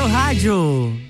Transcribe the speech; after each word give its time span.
seu 0.00 0.08
rádio. 0.08 1.09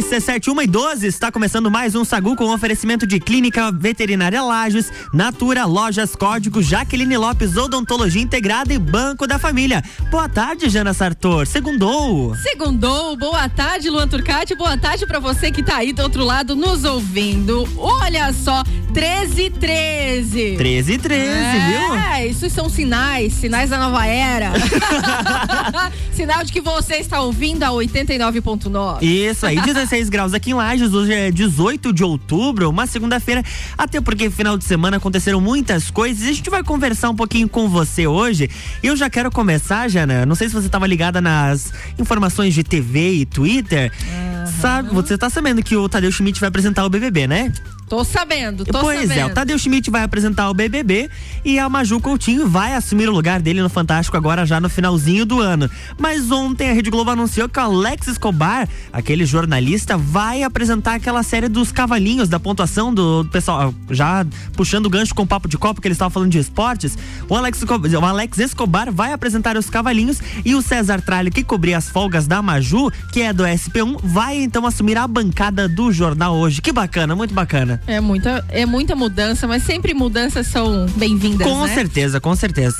RC7 0.00 0.48
1 0.48 0.62
e 0.62 0.66
12 0.66 1.06
está 1.06 1.30
começando 1.30 1.70
mais 1.70 1.94
um 1.94 2.06
Sagu 2.06 2.34
com 2.34 2.50
oferecimento 2.54 3.06
de 3.06 3.20
Clínica 3.20 3.70
Veterinária 3.70 4.42
Lages, 4.42 4.90
Natura, 5.12 5.66
Lojas 5.66 6.16
Código, 6.16 6.62
Jaqueline 6.62 7.18
Lopes, 7.18 7.54
Odontologia 7.54 8.22
Integrada 8.22 8.72
e 8.72 8.78
Banco 8.78 9.26
da 9.26 9.38
Família. 9.38 9.84
Boa 10.10 10.26
tarde, 10.26 10.70
Jana 10.70 10.94
Sartor. 10.94 11.46
Segundou. 11.46 12.34
Segundou. 12.36 13.14
Boa 13.14 13.46
tarde, 13.50 13.90
Luan 13.90 14.08
Turcati. 14.08 14.54
Boa 14.54 14.78
tarde 14.78 15.06
para 15.06 15.18
você 15.18 15.50
que 15.50 15.62
tá 15.62 15.76
aí 15.76 15.92
do 15.92 16.02
outro 16.02 16.24
lado 16.24 16.56
nos 16.56 16.82
ouvindo. 16.84 17.68
Olha 17.76 18.32
só, 18.32 18.64
13 18.94 19.50
13. 19.50 20.56
13 20.56 20.98
13, 20.98 21.24
é, 21.30 21.68
viu? 21.68 21.94
É, 21.94 22.26
isso 22.26 22.48
são 22.48 22.70
sinais, 22.70 23.34
sinais 23.34 23.68
da 23.68 23.76
nova 23.76 24.06
era. 24.06 24.52
Sinal 26.12 26.44
de 26.44 26.52
que 26.52 26.60
você 26.60 26.96
está 26.96 27.20
ouvindo 27.20 27.62
a 27.62 27.68
89.9. 27.68 29.02
Isso 29.02 29.46
aí, 29.46 29.56
16 29.90 30.08
graus 30.08 30.34
aqui 30.34 30.50
em 30.50 30.54
Lages, 30.54 30.94
hoje 30.94 31.12
é 31.12 31.32
18 31.32 31.92
de 31.92 32.04
outubro, 32.04 32.70
uma 32.70 32.86
segunda-feira, 32.86 33.42
até 33.76 34.00
porque 34.00 34.30
final 34.30 34.56
de 34.56 34.64
semana 34.64 34.98
aconteceram 34.98 35.40
muitas 35.40 35.90
coisas 35.90 36.24
e 36.24 36.30
a 36.30 36.32
gente 36.32 36.48
vai 36.48 36.62
conversar 36.62 37.10
um 37.10 37.16
pouquinho 37.16 37.48
com 37.48 37.68
você 37.68 38.06
hoje. 38.06 38.48
E 38.84 38.86
eu 38.86 38.94
já 38.94 39.10
quero 39.10 39.32
começar, 39.32 39.88
Jana, 39.88 40.24
não 40.24 40.36
sei 40.36 40.48
se 40.48 40.54
você 40.54 40.66
estava 40.66 40.86
ligada 40.86 41.20
nas 41.20 41.72
informações 41.98 42.54
de 42.54 42.62
TV 42.62 43.14
e 43.14 43.26
Twitter. 43.26 43.90
Uhum. 43.92 44.46
Sabe, 44.60 44.94
você 44.94 45.14
está 45.14 45.28
sabendo 45.28 45.60
que 45.60 45.74
o 45.74 45.88
Tadeu 45.88 46.12
Schmidt 46.12 46.38
vai 46.38 46.50
apresentar 46.50 46.84
o 46.84 46.88
BBB, 46.88 47.26
né? 47.26 47.52
Tô 47.90 48.04
sabendo, 48.04 48.64
tô 48.64 48.78
pois 48.78 49.00
sabendo. 49.00 49.18
é, 49.18 49.26
o 49.26 49.34
Tadeu 49.34 49.58
Schmidt 49.58 49.90
vai 49.90 50.04
apresentar 50.04 50.48
o 50.48 50.54
BBB 50.54 51.10
e 51.44 51.58
a 51.58 51.68
Maju 51.68 51.98
Coutinho 51.98 52.48
vai 52.48 52.76
assumir 52.76 53.08
o 53.08 53.12
lugar 53.12 53.42
dele 53.42 53.60
no 53.60 53.68
Fantástico 53.68 54.16
agora 54.16 54.46
já 54.46 54.60
no 54.60 54.70
finalzinho 54.70 55.26
do 55.26 55.40
ano. 55.40 55.68
Mas 55.98 56.30
ontem 56.30 56.70
a 56.70 56.72
Rede 56.72 56.88
Globo 56.88 57.10
anunciou 57.10 57.48
que 57.48 57.58
o 57.58 57.62
Alex 57.62 58.06
Escobar, 58.06 58.68
aquele 58.92 59.26
jornalista, 59.26 59.98
vai 59.98 60.44
apresentar 60.44 60.94
aquela 60.94 61.24
série 61.24 61.48
dos 61.48 61.72
cavalinhos 61.72 62.28
da 62.28 62.38
pontuação 62.38 62.94
do 62.94 63.28
pessoal, 63.32 63.74
já 63.90 64.24
puxando 64.52 64.86
o 64.86 64.90
gancho 64.90 65.12
com 65.12 65.24
o 65.24 65.26
papo 65.26 65.48
de 65.48 65.58
copo 65.58 65.80
que 65.80 65.88
eles 65.88 65.96
estavam 65.96 66.10
falando 66.10 66.30
de 66.30 66.38
esportes. 66.38 66.96
O 67.28 67.34
Alex, 67.34 67.60
o 67.60 68.04
Alex 68.04 68.38
Escobar 68.38 68.92
vai 68.92 69.12
apresentar 69.12 69.56
os 69.56 69.68
cavalinhos 69.68 70.20
e 70.44 70.54
o 70.54 70.62
César 70.62 71.00
Tralho, 71.00 71.32
que 71.32 71.42
cobria 71.42 71.78
as 71.78 71.88
folgas 71.88 72.28
da 72.28 72.40
Maju, 72.40 72.88
que 73.12 73.20
é 73.20 73.32
do 73.32 73.42
SP1, 73.42 73.98
vai 74.04 74.40
então 74.40 74.64
assumir 74.64 74.96
a 74.96 75.08
bancada 75.08 75.68
do 75.68 75.90
jornal 75.90 76.36
hoje. 76.36 76.62
Que 76.62 76.70
bacana, 76.70 77.16
muito 77.16 77.34
bacana. 77.34 77.79
É 77.86 78.00
muita, 78.00 78.44
é 78.48 78.64
muita 78.64 78.94
mudança, 78.94 79.46
mas 79.46 79.62
sempre 79.62 79.94
mudanças 79.94 80.46
são 80.46 80.86
bem-vindas. 80.96 81.46
Com 81.46 81.66
né? 81.66 81.74
certeza, 81.74 82.20
com 82.20 82.34
certeza. 82.36 82.76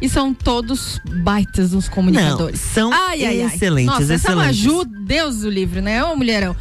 E 0.00 0.08
são 0.08 0.34
todos 0.34 1.00
baitas 1.22 1.72
os 1.72 1.88
comunicadores. 1.88 2.60
Não, 2.60 2.72
são 2.72 2.92
ai, 2.92 3.24
ai, 3.24 3.42
excelentes, 3.42 3.92
ai. 3.92 4.00
Nossa, 4.00 4.14
excelentes. 4.14 4.24
Essa 4.24 4.36
Maju, 4.36 4.84
Deus 4.84 5.40
do 5.40 5.50
livro, 5.50 5.80
né? 5.80 6.04
Ô 6.04 6.16
mulherão 6.16 6.56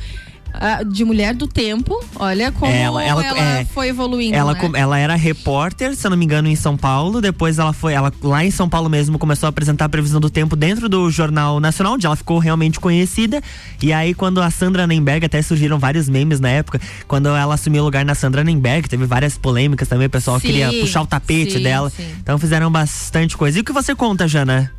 de 0.88 1.04
mulher 1.04 1.34
do 1.34 1.48
tempo. 1.48 2.04
Olha 2.16 2.52
como 2.52 2.72
ela, 2.72 3.04
ela, 3.04 3.26
ela 3.26 3.40
é, 3.40 3.66
foi 3.66 3.90
evoluindo. 3.90 4.36
Ela, 4.36 4.54
né? 4.54 4.72
ela 4.74 4.98
era 4.98 5.16
repórter, 5.16 5.96
se 5.96 6.06
eu 6.06 6.12
não 6.12 6.18
me 6.18 6.26
engano, 6.26 6.48
em 6.48 6.56
São 6.56 6.78
Paulo. 6.78 7.22
Depois 7.22 7.60
ela 7.60 7.74
foi, 7.74 7.94
ela 7.94 8.12
lá 8.22 8.46
em 8.46 8.52
São 8.52 8.70
Paulo 8.70 8.90
mesmo 8.90 9.18
começou 9.18 9.48
a 9.48 9.50
apresentar 9.50 9.86
a 9.86 9.90
previsão 9.90 10.20
do 10.20 10.30
tempo 10.30 10.56
dentro 10.56 10.88
do 10.88 11.10
Jornal 11.10 11.60
Nacional, 11.60 11.94
onde 11.94 12.06
ela 12.06 12.16
ficou 12.16 12.40
realmente 12.40 12.80
conhecida. 12.80 13.42
E 13.82 13.92
aí, 13.92 14.14
quando 14.14 14.42
a 14.42 14.50
Sandra 14.50 14.86
Nemberg, 14.88 15.26
até 15.26 15.42
surgiram 15.42 15.80
vários 15.80 16.08
memes 16.08 16.40
na 16.40 16.50
época, 16.50 16.80
quando 17.08 17.30
ela 17.30 17.54
assumiu 17.54 17.82
o 17.82 17.86
lugar 17.86 18.06
na 18.06 18.16
Sandra 18.16 18.44
Nemberg, 18.44 18.88
teve 18.88 19.06
várias 19.06 19.38
polêmicas 19.38 19.88
também, 19.88 20.08
o 20.08 20.10
pessoal 20.10 20.40
sim, 20.40 20.48
queria 20.48 20.72
puxar 20.72 21.02
o 21.02 21.08
tapete 21.08 21.54
sim, 21.54 21.64
dela. 21.64 21.90
Sim. 21.90 22.06
Então 22.22 22.38
fizeram 22.38 22.72
bastante 22.72 23.36
coisa. 23.38 23.58
E 23.58 23.62
o 23.62 23.64
que 23.64 23.74
você 23.74 23.96
conta, 23.96 24.28
Jana? 24.28 24.72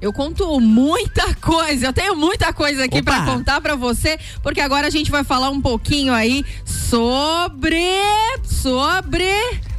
Eu 0.00 0.12
conto 0.12 0.58
muita 0.60 1.34
coisa, 1.34 1.86
eu 1.86 1.92
tenho 1.92 2.16
muita 2.16 2.52
coisa 2.52 2.84
aqui 2.84 3.02
para 3.02 3.24
contar 3.24 3.60
para 3.60 3.76
você, 3.76 4.18
porque 4.42 4.60
agora 4.60 4.86
a 4.86 4.90
gente 4.90 5.10
vai 5.10 5.22
falar 5.22 5.50
um 5.50 5.60
pouquinho 5.60 6.12
aí 6.12 6.44
sobre 6.64 7.84
sobre 8.42 9.30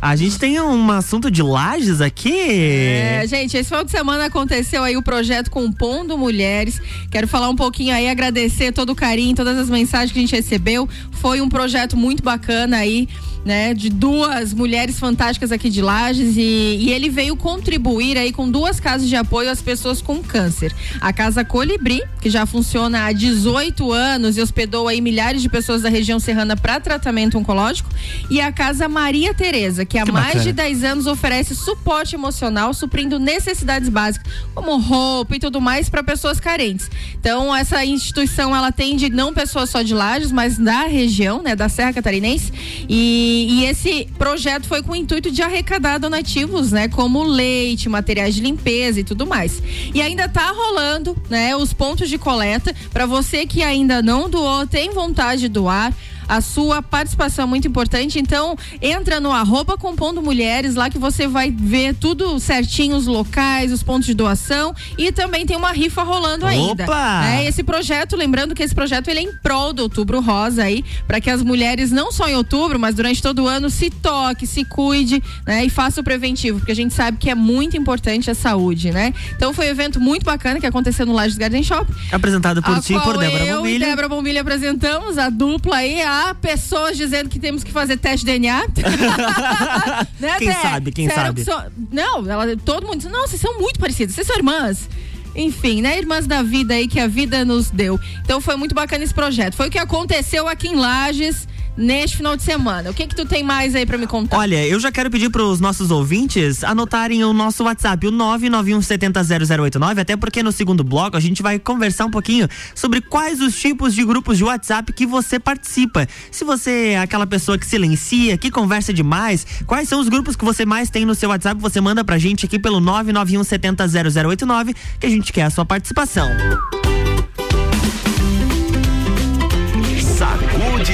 a 0.02 0.16
gente 0.16 0.40
tem 0.40 0.60
um 0.60 0.90
assunto 0.90 1.30
de 1.30 1.44
lajes 1.44 2.02
aqui. 2.02 2.34
É, 2.34 3.24
gente, 3.28 3.56
esse 3.56 3.70
final 3.70 3.84
de 3.84 3.92
semana 3.92 4.26
aconteceu 4.26 4.84
aí 4.84 4.98
o 4.98 5.04
projeto 5.04 5.52
Compondo 5.52 6.18
Mulheres. 6.18 6.82
Quero 7.12 7.28
falar 7.28 7.50
um 7.50 7.56
pouquinho 7.56 7.94
aí, 7.94 8.10
agradecer 8.10 8.72
todo 8.72 8.90
o 8.90 8.96
carinho, 8.96 9.36
todas 9.36 9.56
as 9.60 9.70
mensagens 9.70 10.12
que 10.12 10.18
a 10.18 10.22
gente 10.22 10.36
recebeu. 10.36 10.90
Foi 11.12 11.40
um 11.40 11.48
projeto 11.48 11.96
muito 11.96 12.24
bacana 12.24 12.78
aí, 12.78 13.08
né? 13.46 13.76
De 13.76 13.90
duas 13.92 14.56
mulheres 14.56 14.98
fantásticas 14.98 15.52
aqui 15.52 15.70
de 15.70 15.84
Lages 15.84 16.36
e, 16.36 16.42
e 16.80 16.92
ele 16.92 17.08
veio 17.08 17.36
contribuir 17.36 18.18
aí 18.18 18.32
com 18.32 18.50
duas 18.50 18.80
casas 18.80 19.08
de 19.08 19.16
apoio 19.16 19.52
às 19.52 19.62
pessoas 19.62 20.02
com 20.02 20.18
câncer. 20.24 20.74
A 21.00 21.14
Casa 21.14 21.46
Colibri, 21.46 22.02
que 22.20 22.30
já 22.30 22.48
funciona 22.48 23.06
há 23.06 23.12
18 23.12 23.92
anos 23.92 24.36
e 24.36 24.42
hospedou 24.42 24.88
aí 24.88 25.00
milhares 25.00 25.44
de 25.44 25.50
pessoas 25.50 25.84
da 25.84 25.90
região 25.90 26.20
serrana 26.20 26.58
para 26.58 26.80
tratamento 26.80 27.38
oncológico. 27.38 27.90
E 28.32 28.42
a 28.42 28.52
Casa 28.52 28.90
Maria 28.90 29.32
Tereza, 29.32 29.86
que 29.92 29.98
há 29.98 30.06
que 30.06 30.12
mais 30.12 30.42
de 30.42 30.54
10 30.54 30.86
anos 30.86 31.06
oferece 31.06 31.54
suporte 31.54 32.16
emocional, 32.16 32.74
suprindo 32.74 33.20
necessidades 33.20 33.90
básicas, 33.90 34.32
como 34.56 34.78
roupa 34.78 35.36
e 35.36 35.40
tudo 35.40 35.60
mais, 35.60 35.90
para 35.90 36.02
pessoas 36.02 36.40
carentes. 36.40 36.90
Então, 37.20 37.54
essa 37.54 37.84
instituição 37.84 38.56
ela 38.56 38.68
atende 38.68 39.10
não 39.10 39.34
pessoas 39.34 39.70
só 39.70 39.82
de 39.82 39.94
Lages, 39.94 40.32
mas 40.32 40.58
da 40.58 40.84
região, 40.84 41.42
né, 41.42 41.58
da 41.58 41.68
Serra 41.68 41.92
Catarinense. 41.92 42.54
E, 42.88 43.48
e 43.50 43.66
esse 43.66 44.08
projeto 44.18 44.66
foi 44.66 44.82
com 44.82 44.94
o 44.94 44.96
intuito 44.96 45.30
de 45.30 45.42
arrecadar 45.42 45.98
donativos, 45.98 46.72
né, 46.72 46.88
como 46.88 47.22
leite, 47.24 47.90
materiais 47.90 48.34
de 48.34 48.40
limpeza 48.40 49.02
e 49.02 49.04
tudo 49.04 49.28
mais. 49.28 49.62
E 49.94 50.02
ainda 50.02 50.24
está 50.24 50.52
rolando, 50.52 51.18
né, 51.30 51.54
os 51.54 51.74
pontos 51.74 52.08
de 52.08 52.18
coleta 52.18 52.74
para 52.94 53.06
você 53.06 53.46
que 53.46 53.62
ainda 53.62 54.02
não 54.02 54.30
doou, 54.30 54.66
tem 54.66 54.92
vontade 54.92 55.42
de 55.42 55.48
doar 55.50 55.94
a 56.32 56.40
sua 56.40 56.82
participação 56.82 57.44
é 57.44 57.46
muito 57.46 57.68
importante. 57.68 58.18
Então, 58.18 58.56
entra 58.82 59.20
no 59.20 59.34
arroba 59.34 59.78
compondo 59.78 60.22
mulheres, 60.22 60.76
lá 60.76 60.90
que 60.90 60.98
você 60.98 61.28
vai 61.28 61.52
ver 61.52 61.94
tudo 61.94 62.40
certinho, 62.40 62.96
os 62.96 63.06
locais, 63.06 63.70
os 63.70 63.84
pontos 63.84 64.06
de 64.06 64.14
doação 64.14 64.74
e 64.98 65.12
também 65.12 65.46
tem 65.46 65.58
uma 65.58 65.74
rifa 65.74 66.04
rolando 66.04 66.46
ainda. 66.46 66.86
Opa! 66.86 67.26
É, 67.26 67.46
esse 67.46 67.64
projeto, 67.64 68.16
lembrando 68.16 68.56
que 68.56 68.64
esse 68.64 68.74
projeto 68.74 69.10
ele 69.10 69.20
é 69.20 69.24
em 69.24 69.36
prol 69.44 69.74
do 69.74 69.82
outubro 69.82 70.22
rosa 70.22 70.64
aí, 70.64 70.86
para 71.06 71.20
que 71.20 71.30
as 71.30 71.44
mulheres, 71.44 71.92
não 71.92 72.14
só 72.14 72.30
em 72.30 72.36
outubro, 72.36 72.80
mas 72.80 72.96
durante 72.96 73.22
todo 73.22 73.44
o 73.44 73.48
ano, 73.48 73.70
se 73.70 73.90
toque, 73.90 74.48
se 74.48 74.64
cuide, 74.64 75.22
né? 75.46 75.66
E 75.66 75.70
faça 75.70 76.00
o 76.00 76.04
preventivo, 76.04 76.60
porque 76.60 76.72
a 76.72 76.76
gente 76.76 76.94
sabe 76.94 77.18
que 77.18 77.30
é 77.30 77.36
muito 77.36 77.76
importante 77.76 78.32
a 78.32 78.36
saúde, 78.36 78.90
né? 78.90 79.14
Então 79.36 79.54
foi 79.54 79.68
um 79.68 79.70
evento 79.70 80.00
muito 80.00 80.24
bacana 80.24 80.62
que 80.62 80.66
aconteceu 80.66 81.06
no 81.06 81.12
Lages 81.12 81.38
Garden 81.38 81.62
Shop. 81.62 81.92
Apresentado 82.10 82.64
por 82.64 82.80
ti 82.80 82.94
e 82.94 83.00
por 83.02 83.18
Débora 83.18 83.44
Bombilha. 83.44 83.52
Eu 83.52 83.68
e 83.68 83.80
Débora 83.80 84.08
Bombilha 84.08 84.40
apresentamos 84.40 85.18
a 85.18 85.30
dupla 85.30 85.76
aí, 85.76 86.02
a 86.02 86.21
pessoas 86.42 86.98
dizendo 86.98 87.30
que 87.30 87.40
temos 87.40 87.64
que 87.64 87.72
fazer 87.72 87.98
teste 87.98 88.26
de 88.26 88.32
DNA. 88.32 88.68
né, 90.20 90.38
quem 90.38 90.52
sabe, 90.54 90.92
quem 90.92 91.08
Sério 91.08 91.44
sabe. 91.44 91.44
So... 91.44 91.72
Não, 91.92 92.30
ela, 92.30 92.56
todo 92.58 92.86
mundo 92.86 92.98
disse, 92.98 93.10
não, 93.10 93.28
vocês 93.28 93.42
são 93.42 93.60
muito 93.60 93.80
parecidas, 93.80 94.16
vocês 94.16 94.28
são 94.28 94.36
irmãs. 94.36 94.90
Enfim, 95.36 95.82
né? 95.82 95.98
Irmãs 95.98 96.28
da 96.28 96.42
vida 96.44 96.74
aí 96.74 96.88
que 96.88 97.00
a 97.00 97.08
vida 97.08 97.46
nos 97.46 97.70
deu. 97.70 98.00
Então 98.22 98.42
foi 98.42 98.56
muito 98.56 98.76
bacana 98.76 99.04
esse 99.04 99.14
projeto. 99.14 99.56
Foi 99.56 99.68
o 99.68 99.72
que 99.72 99.80
aconteceu 99.80 100.48
aqui 100.48 100.68
em 100.68 100.76
Lages 100.76 101.48
neste 101.76 102.18
final 102.18 102.36
de 102.36 102.44
semana. 102.44 102.90
O 102.90 102.94
que 102.94 103.08
que 103.08 103.16
tu 103.16 103.26
tem 103.26 103.44
mais 103.44 103.76
aí 103.76 103.86
para 103.86 103.98
me 103.98 104.08
contar? 104.08 104.38
Olha, 104.38 104.66
eu 104.66 104.80
já 104.80 104.92
quero 104.92 105.10
pedir 105.10 105.30
para 105.30 105.44
os 105.44 105.60
nossos 105.60 105.92
ouvintes 105.92 106.64
anotarem 106.64 107.24
o 107.24 107.34
nosso 107.34 107.64
WhatsApp, 107.64 108.08
o 108.08 108.12
991700089, 108.12 110.00
até 110.00 110.16
porque 110.16 110.44
no 110.44 110.52
segundo 110.52 110.84
bloco 110.84 111.18
a 111.18 111.20
gente 111.20 111.42
vai 111.42 111.60
conversar 111.60 112.06
um 112.06 112.12
pouquinho 112.12 112.48
sobre 112.76 113.02
quais 113.02 113.42
os 113.42 113.60
tipos 113.60 113.94
de 113.94 114.04
grupos 114.06 114.38
de 114.38 114.44
WhatsApp 114.44 114.92
que 114.94 115.06
você 115.06 115.40
participa. 115.40 116.08
Se 116.32 116.44
você 116.44 116.90
é 116.90 117.00
aquela 117.00 117.26
pessoa 117.28 117.58
que 117.58 117.66
silencia, 117.66 118.38
que 118.38 118.52
conversa 118.52 118.94
demais, 118.94 119.46
quais 119.66 119.88
são 119.88 120.00
os 120.00 120.10
grupos 120.10 120.36
que 120.36 120.46
você 120.46 120.66
mais 120.66 120.90
tem 120.90 121.06
no 121.06 121.16
seu 121.16 121.30
WhatsApp? 121.30 121.62
Você 121.62 121.80
manda 121.80 122.04
pra 122.04 122.18
gente 122.18 122.46
aqui 122.46 122.60
pelo 122.60 122.80
991700089 122.82 124.76
que 125.00 125.06
a 125.06 125.10
gente 125.10 125.32
quer 125.32 125.44
a 125.44 125.50
sua 125.50 125.66
participação. 125.66 126.30
de 126.32 126.91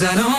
Cause 0.00 0.08
I 0.08 0.14
don't 0.14 0.29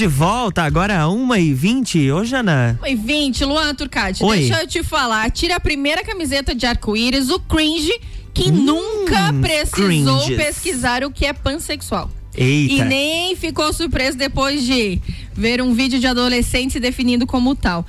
de 0.00 0.06
volta 0.06 0.62
agora 0.62 1.02
a 1.02 1.06
1h20. 1.08 2.10
Ô, 2.14 2.24
Jana. 2.24 2.78
Oi, 2.82 2.94
20, 2.94 3.44
Luan 3.44 3.74
Turcati, 3.74 4.24
Oi. 4.24 4.38
deixa 4.38 4.62
eu 4.62 4.66
te 4.66 4.82
falar. 4.82 5.30
Tira 5.30 5.56
a 5.56 5.60
primeira 5.60 6.02
camiseta 6.02 6.54
de 6.54 6.64
arco-íris, 6.64 7.28
o 7.28 7.38
cringe, 7.38 7.92
que 8.32 8.50
nunca 8.50 9.30
precisou 9.42 10.20
cringes. 10.20 10.36
pesquisar 10.38 11.04
o 11.04 11.10
que 11.10 11.26
é 11.26 11.34
pansexual. 11.34 12.10
Eita. 12.34 12.72
E 12.72 12.84
nem 12.86 13.36
ficou 13.36 13.70
surpreso 13.74 14.16
depois 14.16 14.64
de 14.64 14.98
ver 15.34 15.60
um 15.60 15.74
vídeo 15.74 16.00
de 16.00 16.06
adolescente 16.06 16.72
se 16.72 16.80
definindo 16.80 17.26
como 17.26 17.54
tal. 17.54 17.84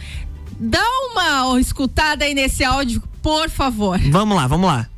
Dá 0.59 0.83
uma 1.13 1.61
escutada 1.61 2.25
aí 2.25 2.33
nesse 2.33 2.61
áudio, 2.61 3.01
por 3.21 3.49
favor. 3.49 3.97
Vamos 4.09 4.35
lá, 4.35 4.47
vamos 4.47 4.67
lá. 4.67 4.90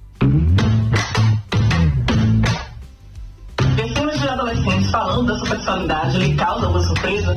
Falando 4.94 5.26
da 5.26 5.40
sua 5.40 5.48
sexualidade 5.48 6.18
lhe 6.20 6.36
causa 6.36 6.68
alguma 6.68 6.84
surpresa? 6.84 7.36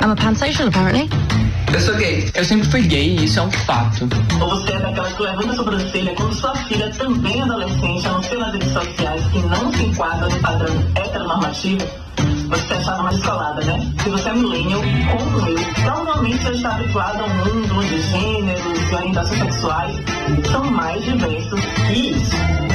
I'm 0.00 0.10
a 0.10 0.16
pansexual, 0.16 0.68
apparently. 0.68 1.10
Eu 1.72 1.80
sou 1.80 1.94
gay. 1.94 2.30
Eu 2.34 2.44
sempre 2.44 2.68
fui 2.70 2.82
gay 2.82 3.16
e 3.16 3.24
isso 3.24 3.38
é 3.38 3.42
um 3.42 3.50
fato. 3.50 4.08
Ou 4.40 4.48
você 4.48 4.72
é 4.72 4.80
daquelas 4.80 5.12
que 5.12 5.22
levanta 5.22 5.52
a 5.52 5.56
sobrancelha 5.56 6.14
quando 6.14 6.34
sua 6.34 6.54
filha, 6.56 6.90
também 6.96 7.42
adolescente, 7.42 8.08
anuncia 8.08 8.38
nas 8.38 8.52
redes 8.54 8.72
sociais 8.72 9.22
que 9.26 9.38
não 9.40 9.72
se 9.72 9.82
enquadra 9.84 10.28
no 10.28 10.40
padrão 10.40 10.74
heteronormativo? 10.96 11.86
Você 12.48 12.66
se 12.66 12.72
achava 12.72 13.02
mais 13.02 13.16
escolada, 13.18 13.62
né? 13.64 13.92
Se 14.02 14.08
você 14.08 14.28
é 14.30 14.32
millennial, 14.32 14.80
como 15.12 15.48
eu, 15.48 15.56
provavelmente 15.82 16.44
já 16.44 16.52
está 16.52 16.74
habituado 16.76 17.20
a 17.20 17.24
um 17.24 17.34
mundo 17.36 17.78
onde 17.78 18.02
gêneros 18.02 18.90
e 18.90 18.94
orientações 18.94 19.38
sexuais 19.38 19.96
são 20.50 20.64
mais 20.64 21.04
diversos 21.04 21.60
que 21.60 22.10
isso. 22.10 22.71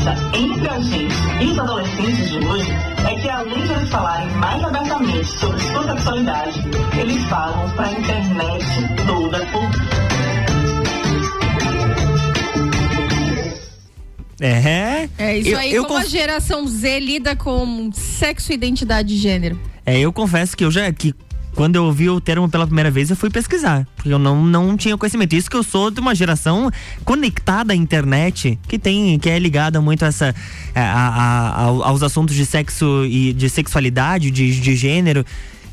Diferença 0.00 0.36
entre 0.36 0.68
a 0.68 0.80
gente 0.80 1.14
e 1.44 1.50
os 1.50 1.58
adolescentes 1.58 2.30
de 2.30 2.38
hoje 2.38 2.70
é 3.10 3.20
que 3.20 3.28
além 3.28 3.62
de 3.66 3.72
eles 3.72 3.90
falarem 3.90 4.30
mais 4.36 4.64
abertamente 4.64 5.26
sobre 5.38 5.60
sua 5.60 5.82
sexualidade, 5.94 6.60
eles 6.98 7.22
falam 7.24 7.70
pra 7.70 7.92
internet 7.92 8.64
toda 9.06 9.46
por 9.46 9.70
É. 14.42 15.06
É 15.18 15.38
isso 15.38 15.50
eu, 15.50 15.58
aí, 15.58 15.74
eu 15.74 15.84
como 15.84 15.98
a 15.98 16.00
conf- 16.00 16.10
geração 16.10 16.66
Z 16.66 16.98
lida 17.00 17.36
com 17.36 17.90
sexo 17.92 18.52
e 18.52 18.54
identidade 18.54 19.08
de 19.10 19.16
gênero. 19.16 19.60
É, 19.84 19.98
eu 19.98 20.10
confesso 20.12 20.56
que 20.56 20.64
eu 20.64 20.70
já. 20.70 20.90
Que 20.92 21.14
quando 21.54 21.76
eu 21.76 21.84
ouvi 21.84 22.08
o 22.08 22.20
termo 22.20 22.48
pela 22.48 22.66
primeira 22.66 22.90
vez, 22.90 23.10
eu 23.10 23.16
fui 23.16 23.28
pesquisar. 23.30 23.86
Porque 23.96 24.08
eu 24.12 24.18
não, 24.18 24.44
não 24.44 24.76
tinha 24.76 24.96
conhecimento. 24.96 25.34
Isso 25.34 25.50
que 25.50 25.56
eu 25.56 25.62
sou 25.62 25.90
de 25.90 26.00
uma 26.00 26.14
geração 26.14 26.70
conectada 27.04 27.72
à 27.72 27.76
internet, 27.76 28.58
que 28.68 28.78
tem, 28.78 29.18
que 29.18 29.28
é 29.28 29.38
ligada 29.38 29.80
muito 29.80 30.04
a 30.04 30.08
essa, 30.08 30.34
a- 30.74 30.80
a- 30.80 31.48
a- 31.48 31.88
aos 31.88 32.02
assuntos 32.02 32.34
de 32.34 32.46
sexo 32.46 33.04
e 33.06 33.32
de 33.32 33.48
sexualidade, 33.50 34.30
de, 34.30 34.60
de 34.60 34.76
gênero. 34.76 35.24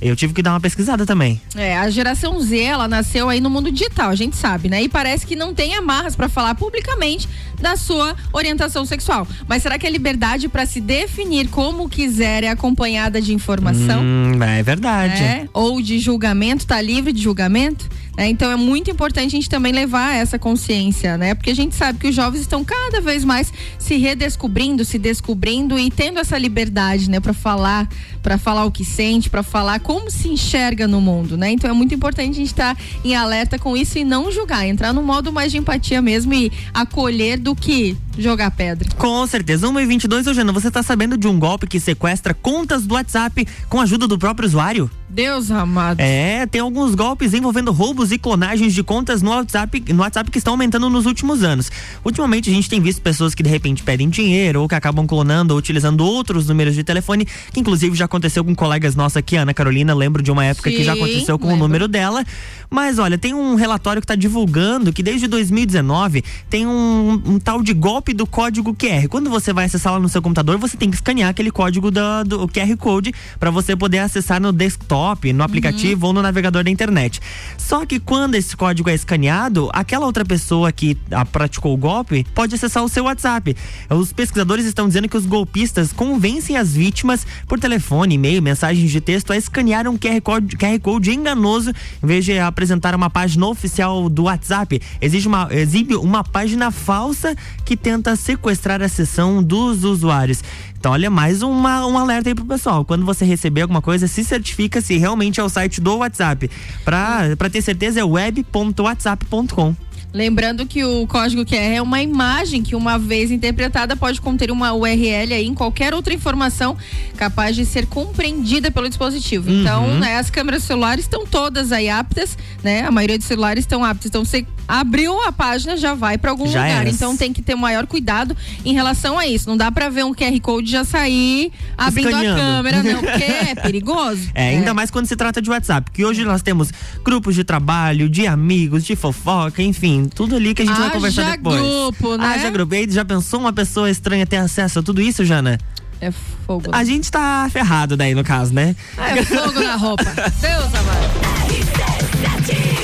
Eu 0.01 0.15
tive 0.15 0.33
que 0.33 0.41
dar 0.41 0.51
uma 0.53 0.59
pesquisada 0.59 1.05
também. 1.05 1.41
É, 1.55 1.77
a 1.77 1.89
geração 1.89 2.39
Z, 2.39 2.59
ela 2.59 2.87
nasceu 2.87 3.29
aí 3.29 3.41
no 3.41 3.49
mundo 3.49 3.71
digital, 3.71 4.09
a 4.09 4.15
gente 4.15 4.35
sabe, 4.35 4.69
né? 4.69 4.83
E 4.83 4.89
parece 4.89 5.25
que 5.25 5.35
não 5.35 5.53
tem 5.53 5.75
amarras 5.75 6.15
pra 6.15 6.29
falar 6.29 6.55
publicamente 6.55 7.27
da 7.59 7.75
sua 7.75 8.15
orientação 8.31 8.85
sexual. 8.85 9.27
Mas 9.47 9.63
será 9.63 9.79
que 9.79 9.87
a 9.87 9.89
liberdade 9.89 10.47
pra 10.47 10.65
se 10.65 10.79
definir 10.79 11.47
como 11.49 11.89
quiser 11.89 12.43
é 12.43 12.49
acompanhada 12.49 13.21
de 13.21 13.33
informação? 13.33 14.01
Hum, 14.03 14.43
é 14.43 14.61
verdade. 14.61 15.21
né? 15.21 15.49
Ou 15.53 15.81
de 15.81 15.99
julgamento, 15.99 16.67
tá 16.67 16.79
livre 16.81 17.11
de 17.11 17.21
julgamento? 17.21 17.89
né? 18.17 18.27
Então 18.27 18.51
é 18.51 18.55
muito 18.55 18.89
importante 18.89 19.27
a 19.27 19.29
gente 19.29 19.47
também 19.47 19.71
levar 19.71 20.15
essa 20.15 20.39
consciência, 20.39 21.17
né? 21.17 21.35
Porque 21.35 21.51
a 21.51 21.55
gente 21.55 21.75
sabe 21.75 21.99
que 21.99 22.07
os 22.07 22.15
jovens 22.15 22.41
estão 22.41 22.65
cada 22.65 22.99
vez 22.99 23.23
mais 23.23 23.53
se 23.77 23.95
redescobrindo, 23.97 24.83
se 24.83 24.97
descobrindo 24.97 25.77
e 25.77 25.91
tendo 25.91 26.19
essa 26.19 26.35
liberdade, 26.37 27.09
né, 27.09 27.19
para 27.19 27.33
falar, 27.33 27.87
para 28.27 28.37
falar 28.37 28.65
o 28.65 28.71
que 28.71 28.83
sente, 28.83 29.29
para 29.29 29.41
falar 29.41 29.79
como 29.79 30.11
se 30.11 30.27
enxerga 30.27 30.85
no 30.85 30.99
mundo, 30.99 31.37
né? 31.37 31.49
Então 31.51 31.69
é 31.69 31.71
muito 31.71 31.95
importante 31.95 32.31
a 32.31 32.33
gente 32.33 32.47
estar 32.47 32.77
em 33.01 33.15
alerta 33.15 33.57
com 33.57 33.77
isso 33.77 33.97
e 33.97 34.03
não 34.03 34.29
julgar, 34.29 34.67
entrar 34.67 34.91
no 34.91 35.01
modo 35.01 35.31
mais 35.31 35.49
de 35.49 35.57
empatia 35.57 36.01
mesmo 36.01 36.33
e 36.33 36.51
acolher 36.73 37.37
do 37.37 37.55
que 37.55 37.95
jogar 38.17 38.51
pedra. 38.51 38.89
Com 38.97 39.25
certeza. 39.27 39.67
1 39.67 39.79
e 39.79 39.85
22, 39.85 40.27
ô 40.27 40.33
Jana, 40.33 40.51
você 40.51 40.69
tá 40.71 40.81
sabendo 40.81 41.17
de 41.17 41.27
um 41.27 41.39
golpe 41.39 41.67
que 41.67 41.79
sequestra 41.79 42.33
contas 42.33 42.85
do 42.85 42.95
WhatsApp 42.95 43.47
com 43.69 43.79
a 43.79 43.83
ajuda 43.83 44.07
do 44.07 44.17
próprio 44.17 44.47
usuário? 44.47 44.89
Deus 45.09 45.49
amado. 45.51 46.01
É, 46.01 46.45
tem 46.45 46.59
alguns 46.59 46.93
golpes 46.93 47.33
envolvendo 47.33 47.71
roubos 47.71 48.11
e 48.11 48.17
clonagens 48.17 48.73
de 48.73 48.83
contas 48.83 49.21
no 49.21 49.31
WhatsApp, 49.31 49.83
no 49.93 50.01
WhatsApp 50.01 50.29
que 50.29 50.37
estão 50.37 50.53
aumentando 50.53 50.89
nos 50.89 51.05
últimos 51.05 51.43
anos. 51.43 51.71
Ultimamente 52.03 52.49
a 52.49 52.53
gente 52.53 52.69
tem 52.69 52.81
visto 52.81 53.01
pessoas 53.01 53.33
que 53.33 53.41
de 53.41 53.49
repente 53.49 53.83
pedem 53.83 54.09
dinheiro 54.09 54.61
ou 54.61 54.67
que 54.67 54.75
acabam 54.75 55.07
clonando 55.07 55.53
ou 55.53 55.59
utilizando 55.59 56.01
outros 56.01 56.47
números 56.47 56.75
de 56.75 56.83
telefone, 56.83 57.25
que 57.53 57.59
inclusive 57.59 57.95
já 57.95 58.05
aconteceu 58.05 58.43
com 58.43 58.53
colegas 58.53 58.95
nossa 58.95 59.19
aqui, 59.19 59.37
Ana 59.37 59.53
Carolina, 59.53 59.93
lembro 59.93 60.21
de 60.21 60.29
uma 60.29 60.43
época 60.43 60.69
que 60.69 60.83
já 60.83 60.93
Sim, 60.93 60.99
aconteceu 60.99 61.39
com 61.39 61.47
o 61.47 61.51
lembro. 61.51 61.67
número 61.67 61.87
dela. 61.87 62.23
Mas 62.69 62.99
olha, 62.99 63.17
tem 63.17 63.33
um 63.33 63.55
relatório 63.55 64.01
que 64.01 64.05
está 64.05 64.15
divulgando 64.15 64.91
que 64.91 65.01
desde 65.01 65.25
2019 65.27 66.23
tem 66.49 66.67
um, 66.67 67.21
um 67.25 67.39
tal 67.39 67.63
de 67.63 67.73
golpe 67.73 68.06
do 68.13 68.25
código 68.25 68.73
QR. 68.73 69.07
Quando 69.09 69.29
você 69.29 69.53
vai 69.53 69.65
acessar 69.65 69.93
lá 69.93 69.99
no 69.99 70.09
seu 70.09 70.21
computador, 70.21 70.57
você 70.57 70.77
tem 70.77 70.89
que 70.89 70.95
escanear 70.95 71.29
aquele 71.29 71.51
código 71.51 71.91
do 71.91 72.47
QR 72.49 72.75
Code 72.77 73.13
para 73.39 73.51
você 73.51 73.75
poder 73.75 73.99
acessar 73.99 74.41
no 74.41 74.51
desktop, 74.51 75.31
no 75.33 75.43
aplicativo 75.43 76.03
uhum. 76.03 76.07
ou 76.07 76.13
no 76.13 76.21
navegador 76.21 76.63
da 76.63 76.69
internet. 76.69 77.19
Só 77.57 77.85
que 77.85 77.99
quando 77.99 78.35
esse 78.35 78.55
código 78.55 78.89
é 78.89 78.93
escaneado, 78.93 79.69
aquela 79.73 80.05
outra 80.05 80.25
pessoa 80.25 80.71
que 80.71 80.97
a, 81.11 81.25
praticou 81.25 81.73
o 81.73 81.77
golpe 81.77 82.25
pode 82.33 82.55
acessar 82.55 82.83
o 82.83 82.89
seu 82.89 83.03
WhatsApp. 83.05 83.55
Os 83.89 84.13
pesquisadores 84.13 84.65
estão 84.65 84.87
dizendo 84.87 85.09
que 85.09 85.17
os 85.17 85.25
golpistas 85.25 85.91
convencem 85.91 86.57
as 86.57 86.73
vítimas 86.73 87.25
por 87.47 87.59
telefone, 87.59 88.15
e-mail, 88.15 88.41
mensagens 88.41 88.89
de 88.89 89.01
texto 89.01 89.31
a 89.31 89.37
escanear 89.37 89.87
um 89.87 89.97
QR 89.97 90.21
Code, 90.21 90.57
QR 90.57 90.79
Code 90.81 91.11
enganoso 91.11 91.71
em 92.03 92.07
vez 92.07 92.25
de 92.25 92.39
apresentar 92.39 92.95
uma 92.95 93.09
página 93.09 93.47
oficial 93.47 94.09
do 94.09 94.23
WhatsApp. 94.23 94.81
Exige 95.01 95.27
uma, 95.27 95.47
exibe 95.51 95.95
uma 95.95 96.23
página 96.23 96.71
falsa 96.71 97.35
que 97.65 97.75
tenta 97.75 97.96
sequestrar 98.15 98.81
a 98.81 98.89
sessão 98.89 99.41
dos 99.43 99.83
usuários. 99.83 100.43
Então, 100.77 100.91
olha, 100.91 101.09
mais 101.09 101.41
uma, 101.41 101.85
um 101.85 101.97
alerta 101.97 102.29
aí 102.29 102.35
pro 102.35 102.45
pessoal. 102.45 102.85
Quando 102.85 103.05
você 103.05 103.25
receber 103.25 103.61
alguma 103.61 103.81
coisa, 103.81 104.07
se 104.07 104.23
certifica 104.23 104.79
se 104.81 104.97
realmente 104.97 105.39
é 105.39 105.43
o 105.43 105.49
site 105.49 105.81
do 105.81 105.97
WhatsApp. 105.97 106.49
Para 106.85 107.49
ter 107.51 107.61
certeza, 107.61 107.99
é 107.99 108.03
web.whatsapp.com. 108.03 109.86
Lembrando 110.17 110.65
que 110.65 110.83
o 110.83 111.05
código 111.05 111.45
QR 111.45 111.75
é 111.75 111.79
uma 111.79 112.01
imagem 112.01 112.63
que, 112.63 112.75
uma 112.75 112.97
vez 112.97 113.29
interpretada, 113.29 113.95
pode 113.95 114.19
conter 114.19 114.49
uma 114.49 114.73
URL 114.73 115.31
aí 115.31 115.45
em 115.45 115.53
qualquer 115.53 115.93
outra 115.93 116.11
informação 116.11 116.75
capaz 117.15 117.55
de 117.55 117.63
ser 117.63 117.85
compreendida 117.85 118.71
pelo 118.71 118.89
dispositivo. 118.89 119.47
Uhum. 119.47 119.61
Então, 119.61 119.99
né, 119.99 120.17
as 120.17 120.31
câmeras 120.31 120.63
celulares 120.63 121.05
estão 121.05 121.23
todas 121.23 121.71
aí 121.71 121.87
aptas, 121.87 122.35
né? 122.63 122.81
A 122.81 122.89
maioria 122.89 123.15
dos 123.15 123.27
celulares 123.27 123.63
estão 123.63 123.85
aptos. 123.85 124.07
Então, 124.07 124.25
você 124.25 124.43
abriu 124.67 125.21
a 125.21 125.31
página, 125.31 125.77
já 125.77 125.93
vai 125.93 126.17
para 126.17 126.31
algum 126.31 126.47
já 126.47 126.63
lugar. 126.63 126.87
Então, 126.87 127.15
tem 127.15 127.31
que 127.31 127.43
ter 127.43 127.53
maior 127.53 127.85
cuidado 127.85 128.35
em 128.65 128.73
relação 128.73 129.19
a 129.19 129.27
isso. 129.27 129.47
Não 129.47 129.55
dá 129.55 129.71
para 129.71 129.87
ver 129.87 130.03
um 130.03 130.15
QR 130.15 130.39
Code 130.41 130.71
já 130.71 130.83
sair 130.83 131.51
abrindo 131.77 132.09
Escaneando. 132.09 132.41
a 132.41 132.43
câmera, 132.43 132.81
não, 132.81 133.01
porque 133.01 133.23
é 133.51 133.53
perigoso. 133.53 134.31
É, 134.33 134.45
é, 134.45 134.57
ainda 134.57 134.73
mais 134.73 134.89
quando 134.89 135.05
se 135.05 135.15
trata 135.15 135.39
de 135.39 135.49
WhatsApp, 135.51 135.91
que 135.91 136.03
hoje 136.03 136.25
nós 136.25 136.41
temos 136.41 136.71
grupos 137.03 137.35
de 137.35 137.43
trabalho, 137.43 138.09
de 138.09 138.25
amigos, 138.25 138.83
de 138.83 138.95
fofoca, 138.95 139.61
enfim 139.61 140.06
tudo 140.07 140.35
ali 140.35 140.53
que 140.53 140.61
a 140.61 140.65
gente 140.65 140.73
Haja 140.73 140.83
vai 140.83 140.91
conversar 140.91 141.31
depois. 141.37 141.59
grupo, 141.61 142.17
né? 142.17 142.25
Haja 142.25 142.49
grupo. 142.49 142.73
E 142.73 142.77
aí, 142.77 142.87
já 142.89 143.05
pensou 143.05 143.39
uma 143.39 143.53
pessoa 143.53 143.89
estranha 143.89 144.25
ter 144.25 144.37
acesso 144.37 144.79
a 144.79 144.83
tudo 144.83 145.01
isso, 145.01 145.23
Jana? 145.25 145.57
É 145.99 146.11
fogo. 146.45 146.69
A 146.71 146.83
gente 146.83 147.11
tá 147.11 147.49
ferrado 147.51 147.97
daí, 147.97 148.13
no 148.13 148.23
caso, 148.23 148.53
né? 148.53 148.75
É 148.97 149.23
fogo 149.23 149.59
na 149.59 149.75
roupa. 149.75 150.03
Deus 150.39 150.75
amado. 150.75 151.27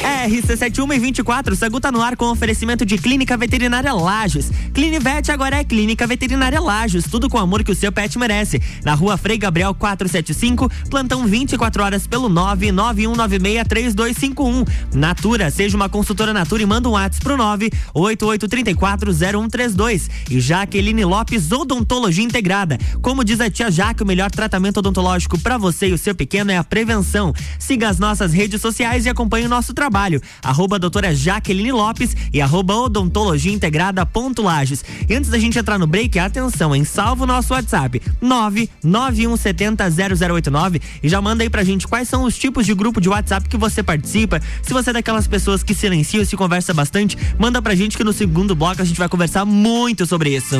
RC71 0.04 0.96
e 0.96 1.00
24, 1.00 1.56
Sagu 1.56 1.80
tá 1.80 1.90
no 1.90 2.02
ar 2.02 2.18
com 2.18 2.26
oferecimento 2.26 2.86
de 2.86 2.98
Clínica 2.98 3.38
Veterinária 3.38 3.94
Lages. 3.94 4.52
Clinivete 4.74 5.32
agora 5.32 5.56
é 5.56 5.64
Clínica 5.64 6.06
Veterinária 6.06 6.60
Lages, 6.60 7.06
tudo 7.06 7.30
com 7.30 7.38
o 7.38 7.42
amor 7.42 7.64
que 7.64 7.72
o 7.72 7.76
seu 7.76 7.90
pet 7.90 8.20
merece. 8.20 8.62
Na 8.84 8.96
rua 8.96 9.16
Frei 9.16 9.38
Gabriel 9.38 9.74
475, 9.74 10.70
plantão 10.90 11.26
24 11.26 11.82
horas 11.82 12.06
pelo 12.06 12.30
991963251. 12.30 14.68
Natura, 14.94 15.50
seja 15.50 15.78
uma 15.78 15.88
consultora 15.88 16.34
Natura 16.34 16.64
e 16.64 16.66
manda 16.66 16.90
um 16.90 16.92
WhatsApp 16.92 17.24
pro 17.24 17.38
988340132. 17.38 20.10
E 20.30 20.42
Jaqueline 20.42 21.06
Lopes, 21.06 21.50
Odontologia 21.50 22.26
Integrada. 22.26 22.78
Como 23.02 23.24
diz 23.24 23.40
a 23.40 23.50
tia 23.50 23.72
Jaque, 23.72 24.04
o 24.04 24.06
melhor 24.06 24.30
tratamento 24.30 24.80
odontológico 24.80 25.40
para 25.40 25.58
você 25.58 25.88
e 25.88 25.94
o 25.94 25.98
seu 25.98 26.14
pequeno 26.14 26.52
é 26.52 26.58
a 26.58 26.64
prevenção. 26.64 27.34
Siga 27.58 27.88
as 27.88 28.00
nossas 28.00 28.34
redes 28.34 28.60
sociais 28.60 29.06
e 29.06 29.10
acompanhe 29.10 29.46
o 29.46 29.50
nosso 29.50 29.74
trabalho 29.74 29.93
trabalho, 29.94 30.20
arroba 30.42 30.80
doutora 30.80 31.14
Jaqueline 31.14 31.72
Lopes 31.72 32.18
e 32.34 32.42
arroba 32.42 32.76
odontologia 32.76 33.54
integrada 33.54 34.04
ponto 34.04 34.42
Lages. 34.42 34.84
E 35.08 35.14
antes 35.14 35.30
da 35.30 35.38
gente 35.38 35.60
entrar 35.60 35.78
no 35.78 35.86
break, 35.86 36.18
atenção, 36.18 36.76
em 36.76 36.84
salvo 36.84 37.26
o 37.26 37.28
nosso 37.28 37.54
WhatsApp, 37.54 38.02
991700089 38.24 40.82
e 41.04 41.08
já 41.08 41.22
manda 41.22 41.44
aí 41.44 41.50
pra 41.50 41.64
gente 41.64 41.88
quais 41.88 42.10
são 42.10 42.24
os 42.24 42.36
tipos 42.36 42.66
de 42.66 42.74
grupo 42.74 43.00
de 43.00 43.08
WhatsApp 43.08 43.48
que 43.48 43.56
você 43.56 43.84
participa. 43.84 44.42
Se 44.64 44.74
você 44.74 44.90
é 44.90 44.94
daquelas 44.94 45.28
pessoas 45.28 45.62
que 45.62 45.76
silenciam 45.76 46.24
e 46.24 46.26
se 46.26 46.36
conversa 46.36 46.74
bastante, 46.74 47.16
manda 47.38 47.62
pra 47.62 47.76
gente 47.76 47.96
que 47.96 48.04
no 48.04 48.12
segundo 48.12 48.56
bloco 48.56 48.82
a 48.82 48.86
gente 48.86 48.98
vai 48.98 49.08
conversar 49.08 49.46
muito 49.46 50.08
sobre 50.08 50.36
isso. 50.36 50.60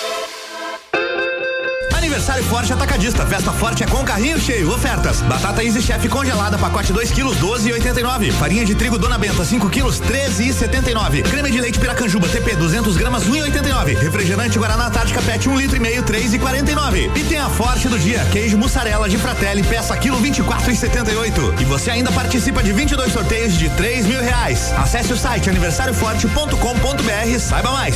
Aniversário 2.11 2.43
Forte 2.43 2.73
Atacadista. 2.73 3.25
Festa 3.25 3.53
Forte 3.53 3.83
é 3.83 3.87
com 3.87 4.03
carrinho 4.03 4.37
cheio. 4.37 4.69
Ofertas. 4.69 5.21
Batata 5.21 5.63
Easy 5.63 5.81
Chef 5.81 6.09
congelada, 6.09 6.57
pacote 6.57 6.91
2 6.91 7.09
quilos, 7.09 7.37
12,89. 7.37 8.33
Farinha 8.33 8.65
de 8.65 8.75
trigo 8.75 8.97
Dona 8.97 9.17
Benta, 9.17 9.45
5 9.45 9.69
quilos, 9.69 10.01
13,79. 10.01 11.23
Creme 11.23 11.49
de 11.49 11.61
leite 11.61 11.79
Piracanjuba, 11.79 12.27
TP, 12.27 12.53
200 12.57 12.97
gramas, 12.97 13.23
1,89. 13.23 13.97
Refrigerante 13.97 14.59
Guaraná 14.59 14.87
Antártica 14.87 15.21
Pet, 15.21 15.47
1 15.47 15.53
um 15.53 15.57
litro 15.57 15.77
e 15.77 15.79
meio, 15.79 16.03
3,49. 16.03 17.11
E 17.15 17.23
tem 17.23 17.39
a 17.39 17.49
Forte 17.49 17.87
do 17.87 17.97
dia, 17.97 18.19
queijo 18.29 18.57
mussarela 18.57 19.07
de 19.07 19.17
Fratelli, 19.17 19.63
peça 19.63 19.95
quilo 19.95 20.21
24,78. 20.21 21.61
E 21.61 21.63
você 21.63 21.91
ainda 21.91 22.11
participa 22.11 22.61
de 22.61 22.73
22 22.73 23.13
sorteios 23.13 23.53
de 23.53 23.69
3 23.69 24.05
mil 24.05 24.19
reais. 24.19 24.73
Acesse 24.77 25.13
o 25.13 25.17
site 25.17 25.49
aniversarioforte.com.br 25.49 27.39
saiba 27.39 27.71
mais. 27.71 27.95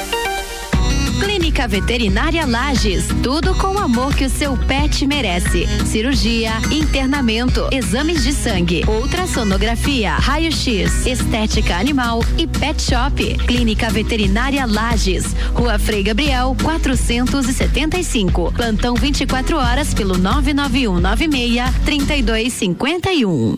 Clínica 1.21 1.67
Veterinária 1.67 2.47
Lages, 2.47 3.05
tudo 3.21 3.53
com 3.53 3.75
o 3.75 3.77
amor 3.77 4.15
que 4.15 4.25
o 4.25 4.29
seu 4.29 4.57
pet 4.57 5.05
merece. 5.05 5.67
Cirurgia, 5.85 6.53
internamento, 6.71 7.69
exames 7.71 8.23
de 8.23 8.33
sangue, 8.33 8.83
ultrassonografia, 8.87 10.15
raio-x, 10.15 11.05
estética 11.05 11.75
animal 11.75 12.25
e 12.39 12.47
pet 12.47 12.81
shop. 12.81 13.37
Clínica 13.45 13.91
Veterinária 13.91 14.65
Lages, 14.65 15.35
Rua 15.53 15.77
Frei 15.77 16.01
Gabriel, 16.01 16.57
475. 16.63 18.51
Plantão 18.53 18.95
24 18.95 19.57
horas 19.57 19.93
pelo 19.93 20.17
99196 20.17 21.71
3251. 21.85 23.57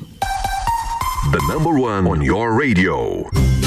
The 1.32 1.40
number 1.48 1.80
one 1.80 2.06
on 2.10 2.22
your 2.22 2.52
radio. 2.60 3.53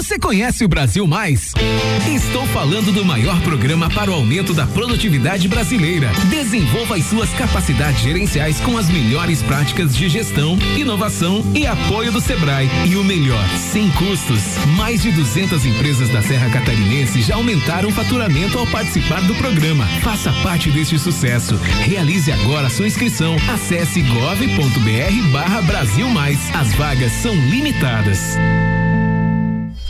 Você 0.00 0.18
conhece 0.18 0.64
o 0.64 0.68
Brasil 0.68 1.06
Mais? 1.06 1.52
Estou 2.10 2.46
falando 2.46 2.90
do 2.90 3.04
maior 3.04 3.38
programa 3.42 3.90
para 3.90 4.10
o 4.10 4.14
aumento 4.14 4.54
da 4.54 4.66
produtividade 4.66 5.46
brasileira. 5.46 6.10
Desenvolva 6.30 6.96
as 6.96 7.04
suas 7.04 7.28
capacidades 7.34 8.00
gerenciais 8.00 8.58
com 8.60 8.78
as 8.78 8.88
melhores 8.88 9.42
práticas 9.42 9.94
de 9.94 10.08
gestão, 10.08 10.58
inovação 10.74 11.44
e 11.54 11.66
apoio 11.66 12.10
do 12.10 12.18
Sebrae. 12.18 12.66
E 12.88 12.96
o 12.96 13.04
melhor, 13.04 13.46
sem 13.58 13.90
custos. 13.90 14.56
Mais 14.74 15.02
de 15.02 15.12
200 15.12 15.66
empresas 15.66 16.08
da 16.08 16.22
Serra 16.22 16.48
Catarinense 16.48 17.20
já 17.20 17.34
aumentaram 17.34 17.90
o 17.90 17.92
faturamento 17.92 18.58
ao 18.58 18.66
participar 18.68 19.20
do 19.24 19.34
programa. 19.34 19.84
Faça 20.00 20.32
parte 20.42 20.70
deste 20.70 20.98
sucesso. 20.98 21.56
Realize 21.84 22.32
agora 22.32 22.70
sua 22.70 22.86
inscrição. 22.86 23.36
Acesse 23.52 24.00
gov.br 24.00 25.30
barra 25.30 25.60
Brasil 25.60 26.08
Mais. 26.08 26.38
As 26.54 26.72
vagas 26.72 27.12
são 27.12 27.34
limitadas. 27.34 28.38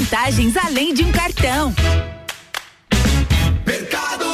Vantagens 0.00 0.56
além 0.56 0.94
de 0.94 1.04
um 1.04 1.12
cartão. 1.12 1.74
Mercado. 3.66 4.29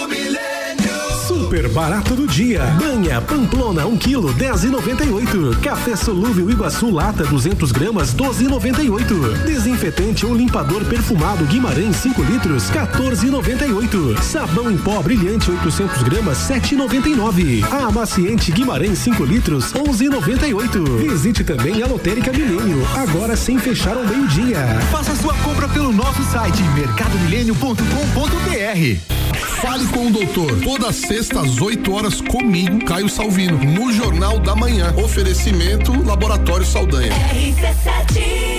Super 1.47 1.69
barato 1.69 2.17
do 2.17 2.27
dia. 2.27 2.65
Banha 2.77 3.21
Pamplona 3.21 3.87
1 3.87 3.97
kg 3.99 4.35
10,98. 4.35 5.61
Café 5.61 5.95
solúvel 5.95 6.51
Iguaçu 6.51 6.91
lata 6.91 7.25
200 7.25 7.71
gramas 7.71 8.13
12,98. 8.13 9.45
Desinfetante 9.45 10.27
ou 10.27 10.35
limpador 10.35 10.85
perfumado 10.87 11.45
Guimarães 11.45 11.95
5 11.99 12.21
litros 12.25 12.69
14,98. 12.73 14.21
Sabão 14.21 14.73
em 14.73 14.77
pó 14.77 15.01
brilhante 15.01 15.49
800 15.49 16.03
gramas 16.03 16.39
7,99. 16.39 17.63
Amaciante 17.73 18.51
Guimarães 18.51 18.99
5 18.99 19.25
litros 19.25 19.73
11,98. 19.73 20.99
Visite 20.99 21.45
também 21.45 21.81
a 21.81 21.87
Lotérica 21.87 22.33
Milênio 22.33 22.85
agora 22.97 23.37
sem 23.37 23.57
fechar 23.57 23.97
ao 23.97 24.05
meio 24.05 24.27
dia. 24.27 24.81
Faça 24.91 25.15
sua 25.15 25.35
compra 25.45 25.69
pelo 25.69 25.93
nosso 25.93 26.25
site 26.25 26.61
mercadomilênio.com.br. 26.75 29.26
Fale 29.61 29.87
com 29.89 30.07
o 30.07 30.11
doutor. 30.11 30.61
Toda 30.61 30.93
sexta 30.93 31.41
às 31.41 31.61
8 31.61 31.93
horas 31.93 32.21
comigo, 32.21 32.85
Caio 32.85 33.09
Salvino, 33.09 33.59
no 33.59 33.93
Jornal 33.93 34.39
da 34.39 34.55
Manhã. 34.55 34.95
Oferecimento 34.97 35.93
Laboratório 36.05 36.65
Saldanha. 36.65 37.13
RC7. 37.13 38.57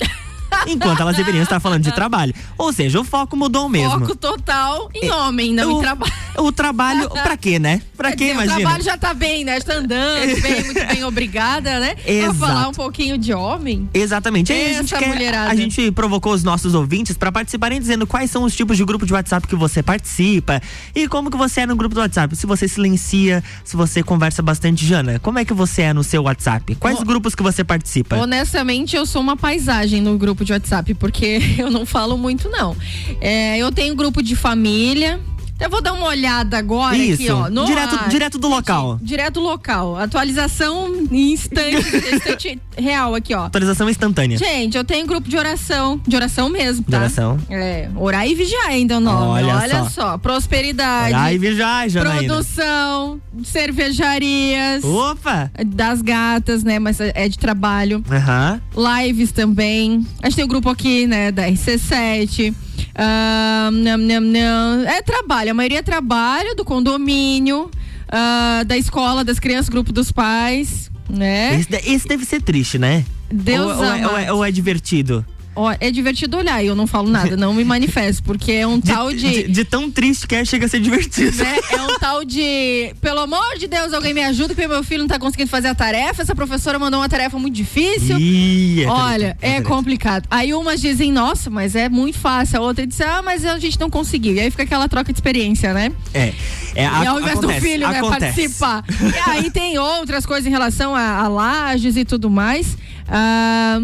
Enquanto 0.67 1.01
elas 1.01 1.17
deveriam 1.17 1.43
estar 1.43 1.61
falando 1.61 1.83
de 1.83 1.93
trabalho. 1.93 2.35
Ou 2.59 2.73
seja, 2.73 3.01
o 3.01 3.05
foco 3.05 3.37
mudou 3.37 3.69
mesmo. 3.69 4.01
Foco 4.01 4.17
total 4.17 4.89
em 4.95 5.11
homem, 5.11 5.53
não 5.53 5.75
o- 5.75 5.79
em 5.79 5.81
trabalho. 5.81 6.13
O 6.39 6.51
trabalho, 6.51 7.09
pra 7.11 7.37
quê, 7.37 7.59
né? 7.59 7.83
Pra 7.97 8.13
quê, 8.17 8.31
imagina? 8.33 8.55
O 8.57 8.61
trabalho 8.61 8.83
já 8.83 8.97
tá 8.97 9.13
bem, 9.15 9.45
né? 9.45 9.59
Está 9.59 9.75
andando 9.75 10.41
bem, 10.41 10.65
muito 10.65 10.87
bem, 10.87 11.05
obrigada, 11.05 11.79
né? 11.79 11.95
Pra 11.95 12.13
Exato. 12.13 12.35
falar 12.35 12.69
um 12.69 12.73
pouquinho 12.73 13.19
de 13.19 13.33
homem. 13.33 13.89
Exatamente. 13.93 14.53
Aí 14.53 14.67
a 14.67 14.69
gente, 14.79 14.95
Essa 14.95 14.99
quer- 14.99 15.09
mulherada. 15.09 15.51
a 15.51 15.55
gente 15.55 15.91
provocou 15.93 16.33
os 16.33 16.43
nossos 16.43 16.75
ouvintes 16.75 17.17
para 17.17 17.31
participarem 17.31 17.79
dizendo 17.81 18.07
quais 18.07 18.31
são 18.31 18.45
os 18.45 18.55
tipos 18.57 18.77
de 18.77 18.85
grupo 18.85 19.05
de 19.07 19.13
WhatsApp 19.13 19.47
que 19.47 19.55
você 19.57 19.83
participa 19.83 20.61
e 20.95 21.07
como 21.09 21.31
que 21.31 21.37
você 21.37 21.61
é 21.63 21.67
no 21.67 21.77
grupo 21.77 21.95
do 21.95 22.01
WhatsApp. 22.01 22.35
Se 22.37 22.47
você 22.47 22.67
silencia, 22.67 23.43
se 23.65 23.77
você 23.77 24.03
conversa 24.03 24.43
bastante, 24.43 24.85
Jana, 24.87 25.19
como 25.19 25.39
é 25.39 25.45
que 25.45 25.53
você 25.55 25.83
é 25.83 25.93
no 25.93 26.03
seu 26.03 26.23
WhatsApp? 26.23 26.75
Quais 26.77 26.99
grupos 27.01 27.35
que 27.35 27.43
você 27.43 27.63
participa? 27.63 28.17
Honestamente, 28.17 28.97
eu 28.97 29.05
sou 29.07 29.21
uma 29.21 29.37
paisagem 29.37 30.01
no 30.01 30.17
grupo 30.19 30.45
de 30.45 30.53
WhatsApp, 30.53 30.95
porque 30.95 31.39
eu 31.59 31.71
não 31.71 31.85
falo 31.87 32.17
muito, 32.17 32.49
não. 32.49 32.77
É, 33.21 33.59
eu 33.59 33.71
tenho 33.71 33.95
grupo 33.95 34.23
de 34.23 34.35
família. 34.35 35.21
Eu 35.63 35.71
vou 35.71 35.81
dar 35.81 35.93
uma 35.93 36.07
olhada 36.07 36.59
agora 36.59 36.97
Isso, 36.97 37.23
aqui, 37.23 37.31
ó. 37.31 37.49
no 37.49 37.65
direto, 37.65 37.95
ar. 37.95 38.09
direto 38.09 38.37
do 38.39 38.49
local. 38.49 38.99
Direto 39.01 39.35
do 39.35 39.41
local. 39.41 39.97
Atualização 39.97 40.93
instante, 41.11 41.77
instante 42.15 42.61
real 42.77 43.15
aqui, 43.15 43.33
ó. 43.33 43.45
Atualização 43.45 43.89
instantânea. 43.89 44.37
Gente, 44.37 44.77
eu 44.77 44.83
tenho 44.85 45.07
grupo 45.07 45.29
de 45.29 45.37
oração. 45.37 46.01
De 46.07 46.17
oração 46.17 46.49
mesmo, 46.49 46.85
tá? 46.85 46.91
De 46.91 46.97
oração. 46.97 47.39
É, 47.49 47.89
orar 47.95 48.27
e 48.27 48.35
vigiar 48.35 48.67
ainda 48.67 48.97
o 48.97 49.01
nome. 49.01 49.43
Olha 49.43 49.57
Olha, 49.57 49.85
só. 49.85 49.89
só. 49.91 50.19
Prosperidade. 50.19 51.15
Orar 51.15 51.33
e 51.33 51.39
vigiar, 51.39 51.89
Janaína. 51.89 52.35
Produção, 52.35 53.21
cervejarias. 53.45 54.83
Opa! 54.85 55.51
Das 55.67 56.03
gatas, 56.03 56.65
né? 56.65 56.79
Mas 56.79 56.99
é 57.01 57.29
de 57.29 57.39
trabalho. 57.39 58.03
Aham. 58.11 58.61
Lives 58.77 59.31
também. 59.33 60.05
A 60.23 60.27
gente 60.29 60.37
tem 60.37 60.45
o 60.45 60.49
grupo 60.49 60.69
aqui, 60.69 61.07
né, 61.07 61.31
da 61.31 61.49
RC7. 61.49 62.53
Ah, 62.95 63.71
nham, 63.73 63.99
nham, 63.99 64.21
nham. 64.21 64.85
É 64.87 65.03
trabalho, 65.03 65.51
a 65.51 65.55
maioria 65.55 65.79
é 65.79 65.83
trabalho 65.83 66.55
do 66.55 66.65
condomínio, 66.65 67.71
ah, 68.09 68.63
da 68.67 68.77
escola, 68.77 69.25
das 69.25 69.39
crianças, 69.39 69.69
grupo 69.69 69.93
dos 69.93 70.13
pais, 70.13 70.91
né? 71.09 71.59
Esse, 71.59 71.91
esse 71.91 72.09
deve 72.09 72.25
ser 72.25 72.43
triste, 72.43 72.79
né? 72.79 73.05
Deus 73.31 73.77
ou, 73.77 73.79
ou, 73.79 73.85
é, 73.85 74.07
ou, 74.07 74.19
é, 74.19 74.33
ou 74.33 74.45
é 74.45 74.51
divertido? 74.51 75.25
Ó, 75.55 75.73
é 75.79 75.91
divertido 75.91 76.37
olhar 76.37 76.63
e 76.63 76.67
eu 76.67 76.75
não 76.75 76.87
falo 76.87 77.09
nada, 77.09 77.37
não 77.37 77.55
me 77.55 77.65
manifesto, 77.65 78.23
porque 78.23 78.53
é 78.53 78.67
um 78.67 78.81
tal 78.81 79.13
de. 79.13 79.23
De, 79.23 79.49
de 79.49 79.65
tão 79.65 79.91
triste 79.91 80.27
que 80.27 80.35
é, 80.35 80.45
chega 80.45 80.67
a 80.67 80.69
ser 80.69 80.81
divertido. 80.81 81.37
né? 81.37 81.59
É 81.71 81.83
um 81.83 81.99
tal 81.99 82.25
de. 82.25 82.95
Pelo 83.01 83.21
amor 83.21 83.59
de 83.59 83.69
Deus, 83.69 83.93
alguém 83.93 84.13
me 84.13 84.23
ajuda, 84.23 84.55
porque 84.55 84.67
meu 84.67 84.83
filho 84.83 85.01
não 85.01 85.09
tá 85.09 85.19
conseguindo 85.19 85.51
fazer 85.51 85.69
a 85.69 85.75
tarefa. 85.75 86.23
Essa 86.23 86.35
professora 86.35 86.79
mandou 86.79 87.01
uma 87.01 87.09
tarefa 87.09 87.39
muito 87.39 87.55
difícil. 87.55 88.19
Ih, 88.19 88.85
é 88.85 88.89
Olha, 88.89 89.37
é 89.41 89.53
é 89.57 89.61
complicado. 89.61 90.27
Aí 90.31 90.55
umas 90.55 90.81
dizem, 90.81 91.13
nossa, 91.13 91.51
mas 91.51 91.75
é 91.77 91.89
muito 91.89 92.19
fácil. 92.19 92.59
A 92.59 92.61
outra 92.63 92.87
diz, 92.87 93.01
ah, 93.01 93.23
mas 93.23 93.45
a 93.45 93.59
gente 93.59 93.79
não 93.79 93.91
conseguiu. 93.91 94.35
E 94.35 94.41
aí 94.41 94.51
fica 94.51 94.63
aquela 94.63 94.89
troca 94.89 95.13
de 95.13 95.19
experiência, 95.19 95.75
né? 95.75 95.93
É. 96.15 96.33
é 96.75 96.85
e 96.85 97.07
ao 97.07 97.21
invés 97.21 97.39
acontece, 97.39 97.61
do 97.61 97.67
filho, 97.67 97.89
né, 97.89 97.99
acontece. 97.99 98.21
participar. 98.21 98.85
e 99.01 99.31
aí 99.31 99.51
tem 99.51 99.79
outras 99.79 100.25
coisas 100.25 100.47
em 100.47 100.51
relação 100.51 100.95
a, 100.95 101.19
a 101.19 101.29
lajes 101.29 101.97
e 101.97 102.05
tudo 102.05 102.31
mais. 102.31 102.77
Ah, 103.09 103.79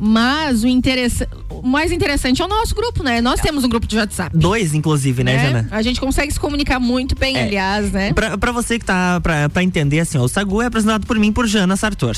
mas 0.00 0.62
o, 0.64 0.66
interessa- 0.68 1.28
o 1.50 1.66
mais 1.66 1.90
interessante 1.92 2.40
é 2.42 2.44
o 2.44 2.48
nosso 2.48 2.74
grupo, 2.74 3.02
né? 3.02 3.20
Nós 3.20 3.40
temos 3.40 3.64
um 3.64 3.68
grupo 3.68 3.86
de 3.86 3.96
WhatsApp. 3.96 4.36
Dois, 4.36 4.74
inclusive, 4.74 5.22
né, 5.24 5.36
né? 5.36 5.42
Jana? 5.46 5.68
A 5.70 5.82
gente 5.82 6.00
consegue 6.00 6.32
se 6.32 6.38
comunicar 6.40 6.78
muito 6.80 7.14
bem, 7.14 7.36
É. 7.36 7.42
aliás, 7.44 7.92
né? 7.92 8.12
Pra, 8.12 8.36
pra 8.38 8.52
você 8.52 8.78
que 8.78 8.84
tá 8.84 9.20
pra, 9.20 9.48
pra 9.48 9.62
entender, 9.62 10.00
assim, 10.00 10.18
ó, 10.18 10.22
o 10.22 10.28
Sagu 10.28 10.60
é 10.62 10.66
apresentado 10.66 11.06
por 11.06 11.18
mim, 11.18 11.32
por 11.32 11.46
Jana 11.46 11.76
Sartor. 11.76 12.16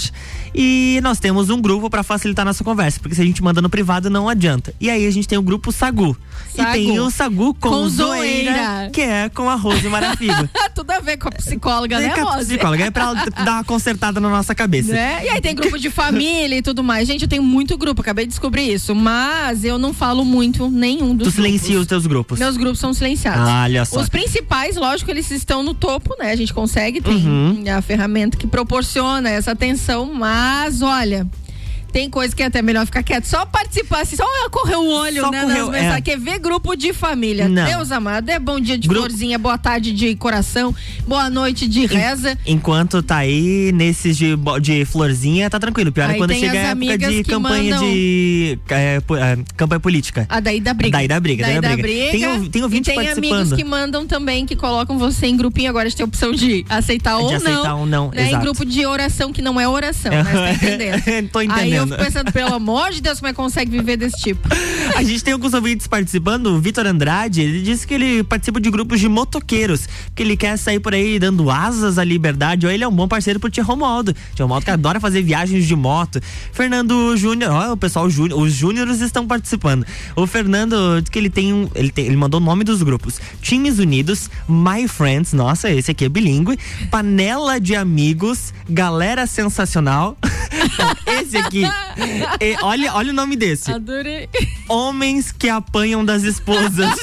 E 0.55 0.99
nós 1.03 1.19
temos 1.19 1.51
um 1.51 1.61
grupo 1.61 1.89
pra 1.91 2.03
facilitar 2.03 2.45
nossa 2.45 2.65
conversa, 2.65 2.99
porque 3.01 3.15
se 3.15 3.23
a 3.23 3.25
gente 3.25 3.43
manda 3.43 3.61
no 3.61 3.69
privado 3.69 4.09
não 4.11 4.29
adianta. 4.29 4.73
E 4.81 4.89
aí 4.91 5.07
a 5.07 5.11
gente 5.11 5.29
tem 5.29 5.39
o 5.39 5.43
grupo 5.43 5.71
Sagu. 5.73 6.17
Sagu. 6.55 6.69
E 6.69 6.73
tem 6.73 7.01
o 7.01 7.11
Sagu 7.11 7.55
com, 7.55 7.69
Com 7.71 7.89
zoeira, 7.89 8.53
zoeira. 8.53 8.91
que 8.93 9.01
é 9.03 9.29
com 9.29 9.49
a 9.49 9.55
Rose 9.55 9.89
Marafigo. 9.89 10.49
Tudo 10.75 10.91
a 10.93 11.01
ver 11.01 11.17
com 11.17 11.29
a 11.29 11.33
psicóloga, 11.33 11.99
né, 11.99 12.07
É 12.07 12.11
com 12.21 12.29
a 12.29 12.37
psicóloga, 12.39 12.85
é 12.85 12.91
pra 12.91 13.13
dar 13.15 13.53
uma 13.55 13.65
consertada 13.65 14.21
na 14.21 14.29
nossa 14.29 14.55
cabeça. 14.55 14.93
Né? 14.93 15.25
E 15.25 15.29
aí 15.29 15.41
tem 15.41 15.55
grupo 15.55 15.79
de 15.79 15.91
família 15.91 16.57
e 16.57 16.63
tudo 16.63 16.83
mais. 16.85 17.07
Gente, 17.09 17.23
eu 17.23 17.29
tenho 17.29 17.43
muito 17.43 17.68
grupo, 17.77 18.01
acabei 18.01 18.25
de 18.25 18.31
descobrir 18.31 18.73
isso. 18.73 18.95
Mas 18.95 19.65
eu 19.65 19.79
não 19.79 19.93
falo 19.93 20.25
muito 20.25 20.71
nenhum 20.71 21.15
dos 21.15 21.29
Tu 21.29 21.35
silencia 21.35 21.61
grupos. 21.69 21.81
os 21.83 21.87
teus 21.87 22.07
grupos. 22.07 22.39
Meus 22.39 22.57
grupos 22.57 22.79
são 22.79 22.95
silenciados. 22.95 23.49
Ah, 23.49 23.63
olha 23.65 23.85
só. 23.85 24.01
Os 24.01 24.09
principais, 24.09 24.77
lógico, 24.77 25.11
eles 25.11 25.31
estão 25.31 25.63
no 25.63 25.75
topo, 25.75 26.15
né? 26.19 26.31
A 26.33 26.37
gente 26.37 26.55
consegue, 26.55 27.01
tem 27.01 27.15
Uhum. 27.17 27.65
a 27.77 27.83
ferramenta 27.83 28.37
que 28.37 28.47
proporciona 28.47 29.29
essa 29.29 29.53
atenção, 29.53 30.13
mas 30.15 30.81
olha. 30.81 31.27
Tem 31.93 32.09
coisa 32.11 32.35
que 32.37 32.43
é 32.43 32.47
até 32.47 32.61
melhor 32.63 32.85
ficar 32.87 33.03
quieto, 33.03 33.25
só 33.25 33.47
participar, 33.47 34.03
assim, 34.03 34.15
só 34.17 34.25
correr 34.51 34.77
o 34.77 34.87
olho, 34.87 35.23
Só 35.23 35.31
né? 35.31 35.41
correr 35.43 35.59
nas 35.59 35.69
mensagens, 35.71 35.99
é. 35.99 36.01
Quer 36.03 36.19
ver 36.19 36.39
grupo 36.39 36.77
de 36.77 36.93
família. 36.93 37.49
Não. 37.49 37.65
Deus 37.67 37.91
amado, 37.91 38.29
é 38.29 38.39
bom 38.39 38.61
dia 38.61 38.77
de 38.79 38.87
Gru- 38.89 39.01
florzinha, 39.01 39.39
boa 39.39 39.57
tarde 39.59 39.93
de 39.93 40.15
coração, 40.15 40.75
boa 41.07 41.31
noite 41.31 41.67
de 41.67 41.87
reza. 41.87 42.37
Enquanto 42.47 43.03
tá 43.03 43.17
aí 43.19 43.73
nesses 43.73 44.17
de, 44.17 44.35
de 44.61 44.85
florzinha, 44.85 45.49
tá 45.49 45.59
tranquilo. 45.59 45.91
Pior 45.91 46.09
é 46.09 46.13
Aí 46.13 46.19
quando 46.19 46.31
tem 46.31 46.41
chega 46.41 46.53
a 46.53 46.63
época 46.73 46.99
de 46.99 47.25
campanha 47.25 47.75
mandam- 47.75 47.91
de. 47.91 48.59
é, 48.71 48.97
é, 48.97 49.39
campanha 49.57 49.81
política. 49.81 50.27
A 50.29 50.41
daí 50.41 50.61
da 50.61 50.75
briga. 50.75 50.99
Daí 50.99 51.09
da 51.09 51.19
briga, 51.21 51.47
daí 51.47 51.61
da 51.61 51.77
briga. 51.77 52.11
Tem 52.13 52.27
ou- 52.27 52.49
tem 52.49 52.63
ouvinte 52.63 52.91
e 52.91 52.95
tem 52.95 53.09
amigos 53.09 53.29
participando. 53.31 53.57
que 53.57 53.65
mandam 53.65 54.07
também, 54.07 54.45
que 54.47 54.55
colocam 54.57 54.99
você 54.99 55.27
em 55.27 55.37
grupinho. 55.37 55.71
Agora 55.71 55.87
a 55.87 55.89
gente 55.89 55.97
tem 55.97 56.05
a 56.05 56.07
opção 56.07 56.33
de 56.33 56.65
aceitar 56.69 57.17
ou 57.19 57.27
aceitar 57.35 57.63
não. 57.65 57.81
ou 57.81 57.87
não, 57.87 58.11
né? 58.11 58.25
Em 58.25 58.29
exato. 58.29 58.45
grupo 58.45 58.65
de 58.65 58.85
oração, 58.87 59.33
que 59.33 59.41
não 59.43 59.61
é 59.61 59.67
oração, 59.69 60.13
né? 60.13 60.25
Você 60.25 60.33
tá 60.33 60.53
entendendo? 60.77 61.29
Tô 61.31 61.39
Aí 61.39 61.47
eu 61.79 61.87
fico 61.87 61.99
pensando, 61.99 62.33
pelo 62.33 62.55
amor 62.55 62.91
de 62.91 63.01
Deus, 63.01 63.19
como 63.19 63.29
é 63.29 63.33
que 63.33 63.37
consegue 63.37 63.71
viver 63.71 63.97
desse 63.97 64.17
tipo? 64.19 64.49
A 64.97 65.03
gente 65.03 65.23
tem 65.23 65.33
alguns 65.35 65.55
ouvintes 65.55 65.87
participando. 65.87 66.47
O 66.49 66.61
Vitor 66.61 66.87
Andrade, 66.87 67.41
ele 67.41 67.63
disse 67.63 67.87
que 67.87 67.95
ele 67.95 68.25
participa 68.25 68.61
de 68.61 68.71
grupos 68.71 69.01
de 69.01 69.09
motoqueiros, 69.09 69.89
que 70.15 70.23
ele 70.23 70.37
quer 70.37 70.57
sair 70.57 70.81
por 70.81 70.95
aí 70.95 71.19
dando 71.19 71.51
asas 71.51 71.99
à 71.99 72.05
liberdade. 72.05 72.67
Ou 72.67 72.73
ele 72.73 72.85
é 72.85 72.89
um 72.89 72.93
bom 72.95 73.07
parceiro 73.09 73.39
pro 73.39 73.51
Tia 73.51 73.63
Romualdo. 73.63 74.15
Tia 74.35 74.45
Romualdo 74.45 74.65
que 74.65 74.71
adora 74.71 74.99
fazer 75.01 75.23
viagens 75.23 75.67
de 75.67 75.77
moto. 75.77 76.21
Fernando 76.53 77.17
Júnior, 77.17 77.53
ó, 77.53 77.73
o 77.73 77.77
pessoal, 77.77 78.09
Júnior- 78.11 78.41
os 78.41 78.53
Júniores 78.53 79.01
estão 79.01 79.27
participando. 79.27 79.87
O 80.17 80.27
Fernando 80.27 81.01
diz 81.01 81.11
que 81.11 81.19
ele 81.19 81.31
tem 81.31 81.53
um, 81.53 81.69
ele, 81.75 81.91
tem, 81.91 82.07
ele 82.07 82.17
mandou 82.17 82.41
o 82.41 82.45
nome 82.45 82.65
dos 82.65 82.83
grupos: 82.83 83.21
Times 83.43 83.79
Unidos, 83.79 84.31
My 84.49 84.89
Friends, 84.89 85.33
nossa, 85.33 85.71
esse 85.71 85.91
aqui 85.91 86.05
é 86.05 86.09
bilíngue, 86.09 86.59
Panela 86.91 87.61
de 87.61 87.75
Amigos, 87.75 88.53
Galera 88.69 89.27
Sensacional. 89.27 90.17
esse 91.07 91.37
aqui, 91.37 91.63
e 92.41 92.57
olha, 92.63 92.95
olha 92.95 93.11
o 93.11 93.15
nome 93.15 93.37
desse. 93.37 93.71
Adorei. 93.71 94.29
Homens 94.69 95.33
que 95.33 95.49
apanham 95.49 96.05
das 96.05 96.23
esposas. 96.23 96.99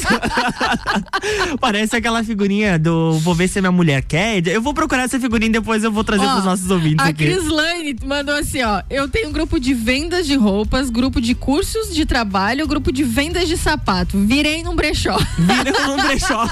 Parece 1.60 1.95
aquela 1.95 2.23
figurinha 2.23 2.78
do 2.78 3.17
Vou 3.19 3.34
ver 3.34 3.47
se 3.47 3.60
a 3.60 3.62
minha 3.62 3.71
mulher 3.71 4.04
quer. 4.04 4.45
Eu 4.47 4.62
vou 4.62 4.73
procurar 4.73 5.04
essa 5.04 5.19
figurinha 5.19 5.49
e 5.49 5.54
depois 5.54 5.84
eu 5.84 5.91
vou 5.91 6.04
trazer 6.04 6.25
Ó, 6.25 6.34
pros 6.34 6.45
nossos 6.45 6.69
ouvintes 6.69 7.06
a 7.06 7.10
aqui. 7.10 7.25
Crislane 7.25 7.95
mandou 8.06 8.36
assim, 8.36 8.62
ó. 8.62 8.82
Eu 8.89 9.08
tenho 9.08 9.30
um 9.30 9.32
grupo 9.32 9.60
de 9.60 9.73
vendas 9.73 10.25
de 10.25 10.36
roupas, 10.36 10.89
grupo 10.89 11.19
de 11.19 11.34
cursos 11.34 11.93
de 11.93 12.06
trabalho, 12.06 12.67
grupo 12.67 12.91
de 12.91 13.04
vendas 13.04 13.47
de 13.47 13.58
sapato. 13.58 14.17
Virei 14.17 14.63
num 14.63 14.75
brechó. 14.75 15.17
Virei 15.38 15.88
num 15.88 15.97
brechó. 15.97 16.47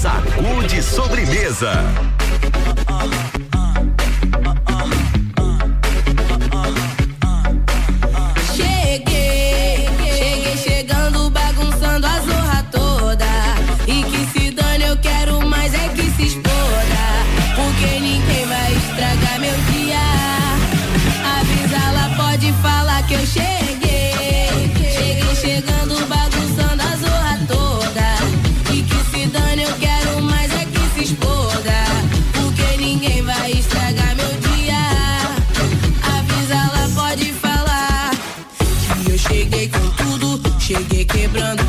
Sacude 0.00 0.82
sobremesa. 0.82 1.84
Quebrando 41.32 41.67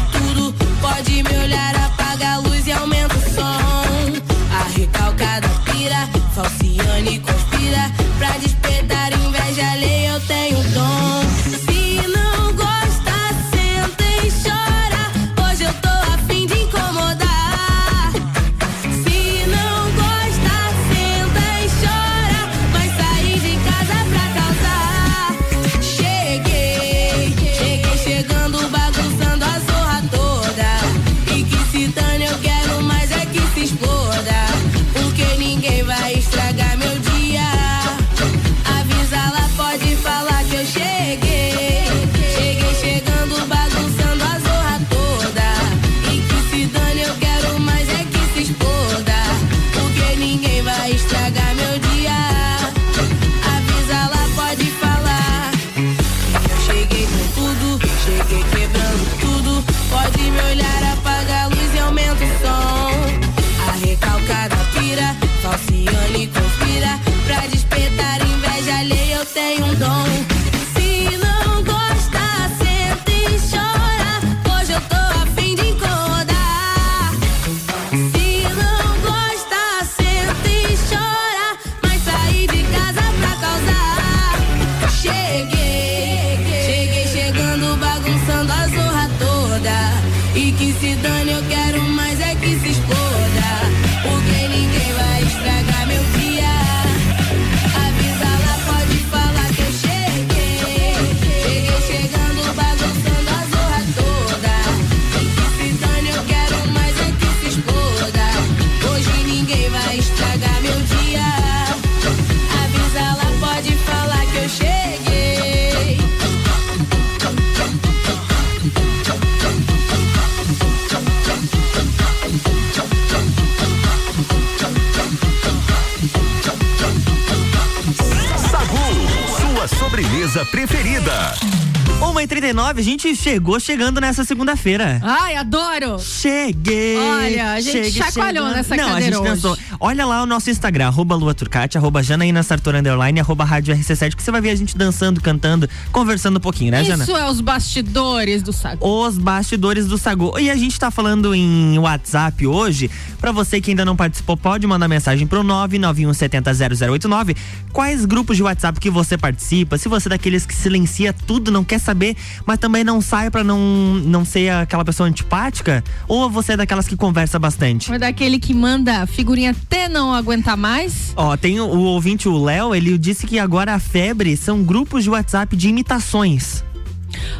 a 132.79 132.81
gente 132.81 133.13
chegou 133.13 133.59
chegando 133.59 133.99
nessa 133.99 134.23
segunda-feira. 134.23 135.01
Ai, 135.03 135.35
adoro! 135.35 135.99
Cheguei! 135.99 136.97
Olha, 136.97 137.51
a 137.51 137.59
gente 137.59 137.73
cheguei 137.73 137.91
chacoalhou 137.91 138.45
chegando. 138.45 138.55
nessa 138.55 138.75
Não, 138.77 138.95
a 138.95 139.01
gente 139.01 139.17
hoje. 139.17 139.57
Olha 139.81 140.05
lá 140.05 140.21
o 140.21 140.25
nosso 140.25 140.49
Instagram, 140.49 140.87
arroba 140.87 141.15
Lua 141.15 141.33
Turcati, 141.33 141.77
arroba 141.77 142.03
Janaína 142.03 142.43
Sartor 142.43 142.75
Underline, 142.75 143.17
arroba 143.21 143.45
Rádio 143.45 143.73
RC7, 143.73 144.13
que 144.13 144.21
você 144.21 144.29
vai 144.29 144.41
ver 144.41 144.49
a 144.49 144.55
gente 144.55 144.77
dançando, 144.77 145.21
cantando, 145.21 145.69
conversando 145.89 146.35
um 146.35 146.41
pouquinho, 146.41 146.71
né, 146.71 146.83
Jana? 146.83 147.05
Isso 147.05 147.15
é 147.15 147.29
os 147.29 147.39
bastidores 147.39 148.43
do 148.43 148.51
saco. 148.51 148.85
Os 148.85 149.17
bastidores 149.17 149.87
do 149.87 149.97
Sagu. 149.97 150.37
E 150.37 150.49
a 150.49 150.55
gente 150.55 150.77
tá 150.77 150.91
falando 150.91 151.33
em 151.33 151.79
WhatsApp 151.79 152.45
hoje. 152.45 152.91
Pra 153.21 153.31
você 153.31 153.61
que 153.61 153.71
ainda 153.71 153.85
não 153.85 153.95
participou, 153.95 154.35
pode 154.35 154.67
mandar 154.67 154.89
mensagem 154.89 155.25
pro 155.25 155.41
991700089. 155.43 157.37
Quais 157.71 158.03
grupos 158.03 158.35
de 158.35 158.43
WhatsApp 158.43 158.77
que 158.81 158.89
você 158.89 159.17
participa? 159.17 159.77
Se 159.77 159.87
você 159.87 160.09
é 160.09 160.11
daqueles 160.11 160.45
que 160.45 160.53
silencia 160.53 161.13
tudo, 161.13 161.51
não 161.51 161.63
quer 161.63 161.79
saber, 161.79 162.17
mas 162.45 162.59
também 162.59 162.83
não 162.83 162.99
sai 162.99 163.31
pra 163.31 163.45
não, 163.45 163.95
não 164.03 164.25
ser 164.25 164.49
aquela 164.49 164.83
pessoa 164.83 165.07
antipática? 165.07 165.81
Ou 166.05 166.29
você 166.29 166.51
é 166.53 166.57
daquelas 166.57 166.85
que 166.85 166.97
conversa 166.97 167.39
bastante? 167.39 167.89
Ou 167.89 167.95
é 167.95 167.99
daquele 167.99 168.39
que 168.39 168.53
manda 168.53 169.07
figurinha 169.07 169.55
até 169.69 169.88
não 169.88 170.12
aguentar 170.12 170.58
mais? 170.58 171.13
Ó, 171.15 171.38
tem 171.38 171.60
o, 171.60 171.65
o 171.65 171.84
ouvinte, 171.84 172.27
o 172.27 172.43
Léo, 172.43 172.73
ele 172.73 172.97
disse 172.97 173.27
que 173.27 173.38
agora 173.38 173.75
a 173.75 173.79
febre 173.79 174.36
são 174.36 174.63
grupos 174.63 175.03
de 175.03 175.12
WhatsApp 175.12 175.55
de 175.55 175.69
imitações. 175.69 176.63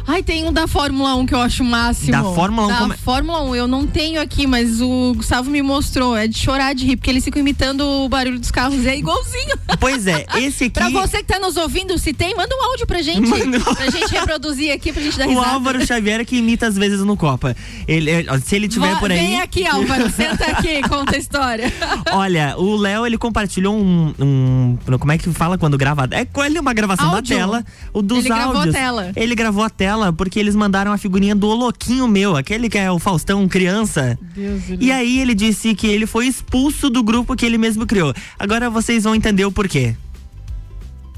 Ai, 0.06 0.22
tem 0.22 0.44
um 0.44 0.52
da 0.52 0.66
Fórmula 0.66 1.14
1 1.14 1.26
que 1.26 1.34
eu 1.34 1.40
acho 1.40 1.62
o 1.62 1.66
máximo. 1.66 2.12
Da 2.12 2.22
Fórmula 2.22 2.66
1 2.66 2.70
Da 2.70 2.78
como 2.78 2.92
é- 2.92 2.96
Fórmula 2.96 3.42
1, 3.44 3.54
eu 3.56 3.66
não 3.68 3.86
tenho 3.86 4.20
aqui, 4.20 4.46
mas 4.46 4.80
o 4.80 5.12
Gustavo 5.16 5.50
me 5.50 5.62
mostrou. 5.62 6.16
É 6.16 6.26
de 6.26 6.36
chorar 6.38 6.74
de 6.74 6.84
rir, 6.86 6.96
porque 6.96 7.10
eles 7.10 7.24
ficam 7.24 7.40
imitando 7.40 7.80
o 7.86 8.08
barulho 8.08 8.38
dos 8.38 8.50
carros. 8.50 8.84
É 8.86 8.96
igualzinho. 8.96 9.56
Pois 9.78 10.06
é, 10.06 10.24
esse 10.36 10.64
aqui. 10.64 10.70
pra 10.70 10.88
você 10.90 11.18
que 11.18 11.24
tá 11.24 11.38
nos 11.38 11.56
ouvindo, 11.56 11.96
se 11.98 12.12
tem, 12.12 12.34
manda 12.34 12.54
um 12.54 12.64
áudio 12.70 12.86
pra 12.86 13.02
gente. 13.02 13.28
Manda. 13.28 13.60
Pra 13.60 13.90
gente 13.90 14.10
reproduzir 14.12 14.72
aqui, 14.72 14.92
pra 14.92 15.02
gente 15.02 15.16
dar 15.18 15.26
O 15.28 15.30
risada. 15.30 15.48
Álvaro 15.50 15.86
Xavier 15.86 16.24
que 16.26 16.36
imita 16.36 16.66
às 16.66 16.76
vezes 16.76 17.00
no 17.00 17.16
Copa. 17.16 17.54
Ele, 17.86 18.10
é, 18.10 18.24
se 18.44 18.56
ele 18.56 18.68
tiver 18.68 18.98
por 18.98 19.10
aí. 19.10 19.18
Vem 19.18 19.40
aqui, 19.40 19.66
Álvaro, 19.66 20.10
senta 20.10 20.44
aqui, 20.50 20.80
conta 20.88 21.16
a 21.16 21.18
história. 21.18 21.72
Olha, 22.12 22.54
o 22.58 22.76
Léo, 22.76 23.06
ele 23.06 23.16
compartilhou 23.18 23.74
um, 23.76 24.14
um- 24.18 24.78
Como 24.98 25.12
é 25.12 25.18
que 25.18 25.30
fala 25.32 25.56
quando 25.58 25.76
grava? 25.78 26.08
É 26.10 26.26
ele 26.46 26.58
é 26.58 26.60
uma 26.60 26.72
gravação 26.72 27.10
Áudio. 27.14 27.36
da 27.36 27.42
tela. 27.42 27.64
O 27.92 28.02
dos 28.02 28.18
Ele 28.20 28.28
gravou 28.28 28.54
a 28.54 28.58
áudios. 28.58 28.74
tela. 28.74 29.12
Ele 29.14 29.34
gravou 29.34 29.62
a 29.64 29.69
tela 29.70 30.12
porque 30.12 30.38
eles 30.38 30.54
mandaram 30.54 30.92
a 30.92 30.98
figurinha 30.98 31.34
do 31.34 31.48
Oloquinho 31.48 32.06
meu, 32.06 32.36
aquele 32.36 32.68
que 32.68 32.78
é 32.78 32.90
o 32.90 32.98
Faustão 32.98 33.48
criança. 33.48 34.18
Deus 34.34 34.62
E 34.78 34.90
aí 34.92 35.20
ele 35.20 35.34
disse 35.34 35.74
que 35.74 35.86
ele 35.86 36.06
foi 36.06 36.26
expulso 36.26 36.90
do 36.90 37.02
grupo 37.02 37.36
que 37.36 37.46
ele 37.46 37.58
mesmo 37.58 37.86
criou. 37.86 38.12
Agora 38.38 38.68
vocês 38.68 39.04
vão 39.04 39.14
entender 39.14 39.44
o 39.44 39.52
porquê. 39.52 39.96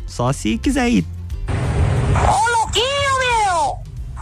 Só 0.06 0.32
se 0.32 0.58
quiser 0.58 0.90
ir. 0.90 1.06
Ô 1.48 2.50
louquinho 2.58 3.18
meu! 3.18 3.56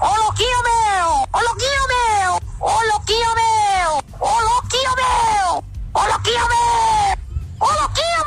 Ô 0.00 0.16
louquinho 0.22 0.62
meu! 0.62 1.06
Ô 1.32 1.40
louquinho 1.42 1.86
meu! 1.88 2.40
Ô 2.60 2.82
louquinho 2.92 3.34
meu! 3.34 4.04
Ô 4.20 4.40
louquinho 4.40 4.94
meu! 4.96 5.64
Ô 5.94 6.00
louquinho 6.06 6.48
meu! 6.48 7.18
Ô 7.60 7.80
louquinho 7.80 8.16
meu! 8.16 8.19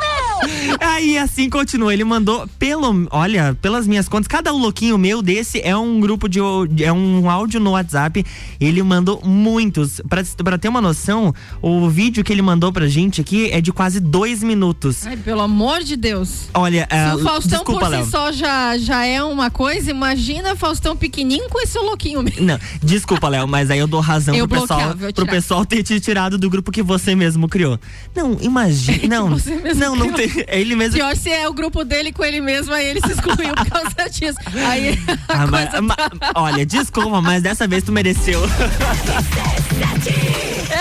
Aí 0.80 1.18
assim 1.18 1.48
continua, 1.48 1.92
ele 1.92 2.04
mandou 2.04 2.48
pelo, 2.58 3.06
olha, 3.10 3.56
pelas 3.60 3.86
minhas 3.86 4.08
contas, 4.08 4.28
cada 4.28 4.50
louquinho 4.50 4.98
meu 4.98 5.22
desse 5.22 5.60
é 5.60 5.76
um 5.76 6.00
grupo 6.00 6.28
de 6.28 6.40
é 6.82 6.92
um 6.92 7.28
áudio 7.28 7.60
no 7.60 7.72
WhatsApp. 7.72 8.24
Ele 8.60 8.82
mandou 8.82 9.20
muitos. 9.24 10.00
Pra, 10.08 10.22
pra 10.42 10.58
ter 10.58 10.68
uma 10.68 10.80
noção, 10.80 11.34
o 11.60 11.88
vídeo 11.88 12.24
que 12.24 12.32
ele 12.32 12.42
mandou 12.42 12.72
pra 12.72 12.86
gente 12.86 13.20
aqui 13.20 13.50
é 13.50 13.60
de 13.60 13.72
quase 13.72 14.00
dois 14.00 14.42
minutos. 14.42 15.06
Ai, 15.06 15.16
pelo 15.16 15.40
amor 15.40 15.82
de 15.82 15.96
Deus. 15.96 16.48
Olha, 16.54 16.86
Se 16.90 16.96
ah, 16.96 17.16
o 17.16 17.18
Faustão 17.20 17.58
desculpa, 17.58 17.80
por 17.80 17.88
Léo. 17.88 18.04
si 18.04 18.10
só 18.10 18.32
já, 18.32 18.76
já 18.78 19.04
é 19.04 19.22
uma 19.22 19.50
coisa, 19.50 19.90
imagina 19.90 20.56
Faustão 20.56 20.96
pequenininho 20.96 21.48
com 21.48 21.60
esse 21.60 21.78
louquinho 21.78 22.22
mesmo. 22.22 22.44
Não, 22.44 22.58
desculpa, 22.82 23.28
Léo, 23.28 23.46
mas 23.46 23.70
aí 23.70 23.78
eu 23.78 23.86
dou 23.86 24.00
razão 24.00 24.34
Eu 24.34 24.48
pro 24.48 24.60
pessoal, 24.60 24.94
pro 25.14 25.26
pessoal 25.26 25.64
ter 25.66 25.82
te 25.82 26.00
tirado 26.00 26.38
do 26.38 26.48
grupo 26.50 26.70
que 26.70 26.82
você 26.82 27.14
mesmo 27.14 27.48
criou. 27.48 27.78
Não, 28.14 28.36
imagina, 28.40 29.20
não. 29.20 29.36
não, 29.76 29.96
não 29.96 30.12
tem, 30.12 30.28
é 30.46 30.60
ele 30.60 30.74
mesmo. 30.74 30.94
Pior 30.96 31.16
se 31.16 31.30
é 31.30 31.48
o 31.48 31.52
grupo 31.52 31.84
dele 31.84 32.12
com 32.12 32.24
ele 32.24 32.40
mesmo, 32.40 32.72
aí 32.72 32.86
ele 32.86 33.00
se 33.00 33.12
excluiu 33.12 33.54
por 33.54 33.66
causa 33.66 33.90
disso. 34.10 34.38
Aí 34.68 34.98
Ah, 35.28 35.46
mas- 35.46 35.80
ma- 35.80 35.94
tá- 35.96 36.32
olha, 36.34 36.64
desculpa, 36.66 37.20
mas 37.20 37.42
dessa 37.42 37.66
vez 37.66 37.82
tu 37.84 37.92
mereceu. 37.92 38.40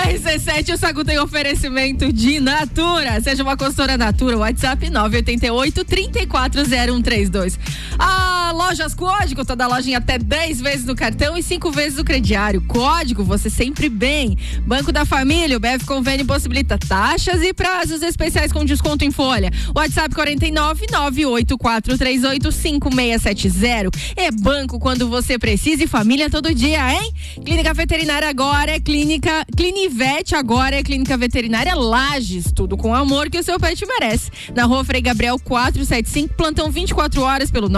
RC7, 0.06 0.74
o 0.74 0.78
Sagu 0.78 1.04
tem 1.04 1.20
oferecimento 1.20 2.12
de 2.12 2.40
Natura. 2.40 3.22
Seja 3.22 3.44
uma 3.44 3.56
consultora 3.56 3.98
Natura, 3.98 4.38
WhatsApp 4.38 4.90
988 4.90 5.86
340132. 5.86 7.60
A 8.00 8.43
Lojas 8.54 8.94
Código, 8.94 9.44
toda 9.44 9.68
loja 9.68 9.90
em 9.90 9.96
até 9.96 10.18
10 10.18 10.62
vezes 10.62 10.86
no 10.86 10.96
cartão 10.96 11.38
e 11.38 11.44
5 11.44 11.72
vezes 11.72 11.98
no 11.98 12.06
crediário. 12.06 12.62
Código, 12.68 13.24
você 13.24 13.50
sempre 13.50 13.90
bem. 13.90 14.38
Banco 14.66 14.92
da 14.92 15.06
Família, 15.06 15.58
o 15.58 15.60
BF 15.60 15.86
Convênio 15.86 16.26
possibilita 16.26 16.78
taxas 16.78 17.42
e 17.42 17.54
prazos 17.54 18.02
especiais 18.02 18.52
com 18.52 18.64
desconto 18.64 19.04
em 19.04 19.12
folha. 19.12 19.52
WhatsApp 19.76 20.14
49 20.14 20.86
98438 20.92 22.52
5670. 22.52 23.90
É 24.16 24.32
banco 24.32 24.80
quando 24.80 25.10
você 25.10 25.40
precisa 25.40 25.84
e 25.84 25.88
família 25.88 26.30
todo 26.30 26.54
dia, 26.54 26.94
hein? 26.94 27.12
Clínica 27.44 27.74
Veterinária 27.74 28.30
agora 28.30 28.72
é 28.72 28.80
clínica 28.80 29.46
Clinivete, 29.58 30.36
agora 30.36 30.76
é 30.76 30.84
clínica 30.84 31.18
veterinária 31.18 31.76
Lages, 31.76 32.52
tudo 32.54 32.78
com 32.78 32.94
amor 32.94 33.30
que 33.30 33.40
o 33.40 33.44
seu 33.44 33.60
pet 33.60 33.86
merece. 33.86 34.32
Na 34.56 34.66
rua 34.66 34.84
Frei 34.84 35.02
Gabriel 35.02 35.40
475, 35.40 36.36
plantão 36.36 36.72
24 36.72 37.22
horas 37.22 37.50
pelo 37.50 37.70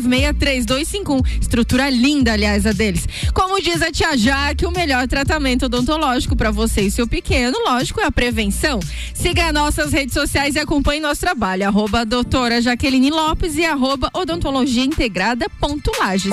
991963251. 0.00 1.40
Estrutura 1.40 1.90
linda, 1.90 2.32
aliás, 2.32 2.66
a 2.66 2.72
deles. 2.72 3.06
Como 3.34 3.60
diz 3.60 3.82
a 3.82 3.90
tia 3.90 4.16
Jaque, 4.16 4.66
o 4.66 4.70
melhor 4.70 5.06
tratamento 5.06 5.66
odontológico 5.66 6.36
para 6.36 6.50
você 6.50 6.82
e 6.82 6.90
seu 6.90 7.06
pequeno, 7.06 7.58
lógico, 7.66 8.00
é 8.00 8.04
a 8.04 8.12
prevenção. 8.12 8.80
Siga 9.14 9.52
nossas 9.52 9.92
redes 9.92 10.14
sociais 10.14 10.54
e 10.54 10.58
acompanhe 10.58 11.00
nosso 11.00 11.20
trabalho. 11.20 11.66
Arroba 11.66 12.04
doutora 12.04 12.60
Jaqueline 12.60 13.10
Lopes 13.10 13.56
e 13.56 13.64
arroba 13.64 14.10
odontologia 14.14 14.84
integrada 14.84 15.48
ponto 15.60 15.90
Lages. 15.98 16.32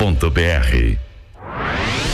mebbrasil.com.br 0.00 2.07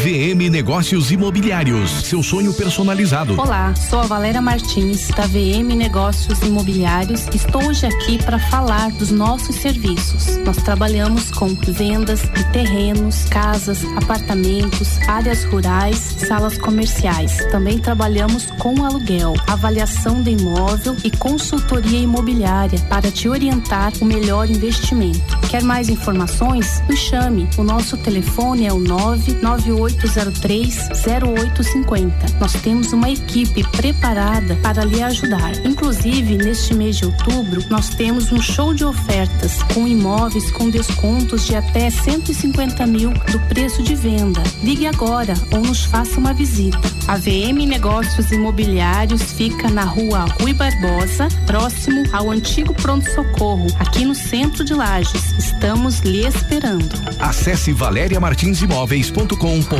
VM 0.00 0.48
Negócios 0.50 1.10
Imobiliários, 1.10 1.90
seu 1.90 2.22
sonho 2.22 2.54
personalizado. 2.54 3.38
Olá, 3.38 3.74
sou 3.74 4.00
a 4.00 4.04
Valéria 4.04 4.40
Martins, 4.40 5.08
da 5.08 5.26
VM 5.26 5.76
Negócios 5.76 6.40
Imobiliários. 6.40 7.26
Estou 7.34 7.62
hoje 7.66 7.84
aqui 7.84 8.16
para 8.16 8.38
falar 8.38 8.90
dos 8.92 9.10
nossos 9.10 9.56
serviços. 9.56 10.38
Nós 10.38 10.56
trabalhamos 10.56 11.30
com 11.30 11.48
vendas 11.48 12.22
de 12.22 12.50
terrenos, 12.50 13.26
casas, 13.26 13.84
apartamentos, 13.94 14.96
áreas 15.06 15.44
rurais, 15.44 15.98
salas 15.98 16.56
comerciais. 16.56 17.36
Também 17.50 17.78
trabalhamos 17.78 18.46
com 18.52 18.82
aluguel, 18.82 19.34
avaliação 19.48 20.22
do 20.22 20.30
imóvel 20.30 20.96
e 21.04 21.10
consultoria 21.10 21.98
imobiliária 21.98 22.80
para 22.88 23.10
te 23.10 23.28
orientar 23.28 23.92
o 24.00 24.06
melhor 24.06 24.48
investimento. 24.48 25.38
Quer 25.50 25.62
mais 25.62 25.90
informações? 25.90 26.82
Nos 26.88 27.00
chame. 27.00 27.46
O 27.58 27.62
nosso 27.62 27.98
telefone 27.98 28.66
é 28.66 28.72
o 28.72 28.78
99803 28.78 29.89
0850. 29.90 32.38
Nós 32.38 32.52
temos 32.54 32.92
uma 32.92 33.10
equipe 33.10 33.66
preparada 33.68 34.56
para 34.56 34.84
lhe 34.84 35.02
ajudar. 35.02 35.52
Inclusive, 35.64 36.36
neste 36.36 36.74
mês 36.74 36.96
de 36.96 37.06
outubro, 37.06 37.64
nós 37.68 37.90
temos 37.90 38.32
um 38.32 38.40
show 38.40 38.74
de 38.74 38.84
ofertas 38.84 39.62
com 39.74 39.86
imóveis 39.86 40.50
com 40.50 40.70
descontos 40.70 41.46
de 41.46 41.54
até 41.56 41.90
150 41.90 42.86
mil 42.86 43.10
do 43.10 43.38
preço 43.48 43.82
de 43.82 43.94
venda. 43.94 44.42
Ligue 44.62 44.86
agora 44.86 45.34
ou 45.52 45.60
nos 45.60 45.84
faça 45.84 46.18
uma 46.18 46.32
visita. 46.32 46.80
A 47.08 47.16
VM 47.16 47.66
Negócios 47.66 48.30
Imobiliários 48.30 49.32
fica 49.32 49.68
na 49.68 49.82
rua 49.84 50.26
Rui 50.40 50.52
Barbosa, 50.52 51.26
próximo 51.46 52.04
ao 52.12 52.30
antigo 52.30 52.72
pronto-socorro, 52.74 53.66
aqui 53.78 54.04
no 54.04 54.14
centro 54.14 54.62
de 54.64 54.74
Lages. 54.74 55.32
Estamos 55.38 56.00
lhe 56.00 56.26
esperando. 56.26 56.90
Acesse 57.18 57.72
valeriamartinsimóveis.com.br. 57.72 59.79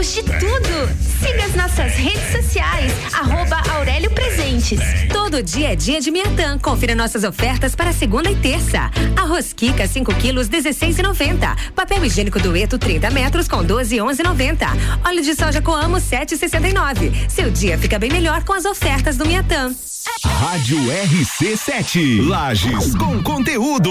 temos 0.00 0.14
de 0.14 0.22
tudo. 0.22 0.88
Siga 1.20 1.44
as 1.44 1.54
nossas 1.54 1.92
redes 1.94 2.32
sociais, 2.32 2.92
arroba 3.12 3.62
Aurélio 3.74 4.10
Presentes. 4.10 4.80
Todo 5.12 5.42
dia 5.42 5.72
é 5.72 5.76
dia 5.76 6.00
de 6.00 6.10
Miatã. 6.10 6.58
Confira 6.58 6.94
nossas 6.94 7.22
ofertas 7.22 7.74
para 7.74 7.92
segunda 7.92 8.30
e 8.30 8.36
terça. 8.36 8.90
Arroz 9.16 9.52
Kika 9.52 9.86
5 9.86 10.14
quilos 10.14 10.48
16,90. 10.48 11.54
Papel 11.74 12.04
higiênico 12.04 12.40
dueto 12.40 12.78
30 12.78 13.10
metros 13.10 13.46
com 13.46 13.58
12,11,90. 13.58 14.66
Óleo 15.04 15.22
de 15.22 15.34
soja 15.34 15.60
Coamo 15.60 15.98
7,69. 15.98 17.28
Seu 17.28 17.50
dia 17.50 17.76
fica 17.76 17.98
bem 17.98 18.10
melhor 18.10 18.42
com 18.44 18.54
as 18.54 18.64
ofertas 18.64 19.18
do 19.18 19.26
Miatã. 19.26 19.74
Rádio 20.24 20.78
RC7. 20.78 22.26
Lages 22.26 22.94
com 22.94 23.22
conteúdo. 23.22 23.90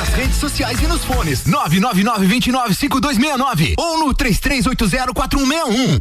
Nas 0.00 0.08
redes 0.14 0.36
sociais 0.36 0.80
e 0.80 0.86
nos 0.86 1.04
fones 1.04 1.44
999-295269 1.44 3.74
ou 3.76 3.98
no 3.98 4.14
33804161. 4.14 6.00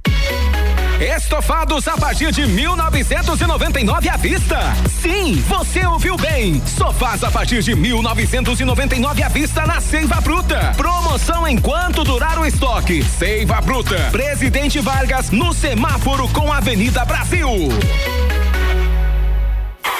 Estofados 1.17 1.85
a 1.85 1.97
partir 1.97 2.31
de 2.31 2.47
1999 2.47 4.07
à 4.07 4.15
vista. 4.15 4.57
Sim, 5.01 5.43
você 5.49 5.85
ouviu 5.85 6.15
bem. 6.15 6.61
Sofás 6.65 7.25
a 7.25 7.31
partir 7.31 7.61
de 7.61 7.75
1999 7.75 9.21
à 9.21 9.27
vista 9.27 9.67
na 9.67 9.81
Seiva 9.81 10.21
Bruta. 10.21 10.73
Promoção 10.77 11.45
enquanto 11.45 12.05
durar 12.05 12.39
o 12.39 12.45
estoque. 12.45 13.03
Seiva 13.03 13.59
Bruta. 13.59 14.07
Presidente 14.11 14.79
Vargas 14.79 15.29
no 15.29 15.51
semáforo 15.51 16.25
com 16.29 16.53
Avenida 16.53 17.03
Brasil. 17.03 17.49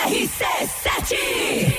RC7 0.07 1.78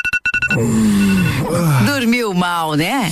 Dormiu 1.85 2.33
mal, 2.33 2.75
né? 2.75 3.11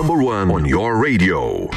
Number 0.00 0.22
one 0.22 0.50
on 0.50 0.64
your 0.64 0.96
radio. 0.96 1.68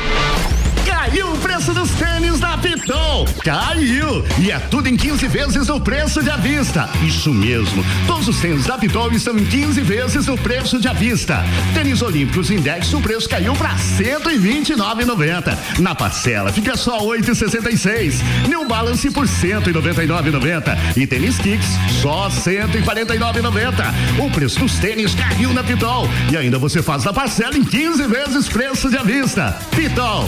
Caiu 1.13 1.31
o 1.31 1.37
preço 1.37 1.71
dos 1.75 1.91
tênis 1.91 2.39
da 2.39 2.57
Pitol. 2.57 3.25
Caiu! 3.43 4.25
E 4.39 4.49
é 4.49 4.57
tudo 4.57 4.89
em 4.89 4.97
15 4.97 5.27
vezes 5.27 5.69
o 5.69 5.79
preço 5.79 6.23
de 6.23 6.31
à 6.31 6.37
vista. 6.37 6.89
Isso 7.05 7.31
mesmo. 7.31 7.85
Todos 8.07 8.27
os 8.27 8.41
tênis 8.41 8.65
da 8.65 8.79
Pitol 8.79 9.11
estão 9.11 9.37
em 9.37 9.45
15 9.45 9.79
vezes 9.81 10.27
o 10.27 10.35
preço 10.35 10.79
de 10.79 10.87
à 10.87 10.93
vista. 10.93 11.45
Tênis 11.75 12.01
Olímpicos 12.01 12.49
Index, 12.49 12.91
o 12.95 12.99
preço 12.99 13.29
caiu 13.29 13.53
para 13.53 13.75
129,90. 13.75 15.55
Na 15.77 15.93
parcela 15.93 16.51
fica 16.51 16.75
só 16.75 16.99
8,66. 17.05 18.15
New 18.47 18.65
Balance 18.65 19.11
por 19.11 19.27
199,90. 19.27 20.97
E 20.97 21.05
tênis 21.05 21.37
Kicks 21.37 21.77
só 22.01 22.27
149,90. 22.27 23.93
O 24.17 24.31
preço 24.31 24.57
dos 24.57 24.79
tênis 24.79 25.13
caiu 25.13 25.53
na 25.53 25.63
Pitol. 25.63 26.09
E 26.31 26.37
ainda 26.37 26.57
você 26.57 26.81
faz 26.81 27.05
a 27.05 27.13
parcela 27.13 27.55
em 27.55 27.63
15 27.63 28.07
vezes 28.07 28.49
preço 28.49 28.89
de 28.89 28.97
à 28.97 29.03
vista. 29.03 29.55
Pitol. 29.75 30.27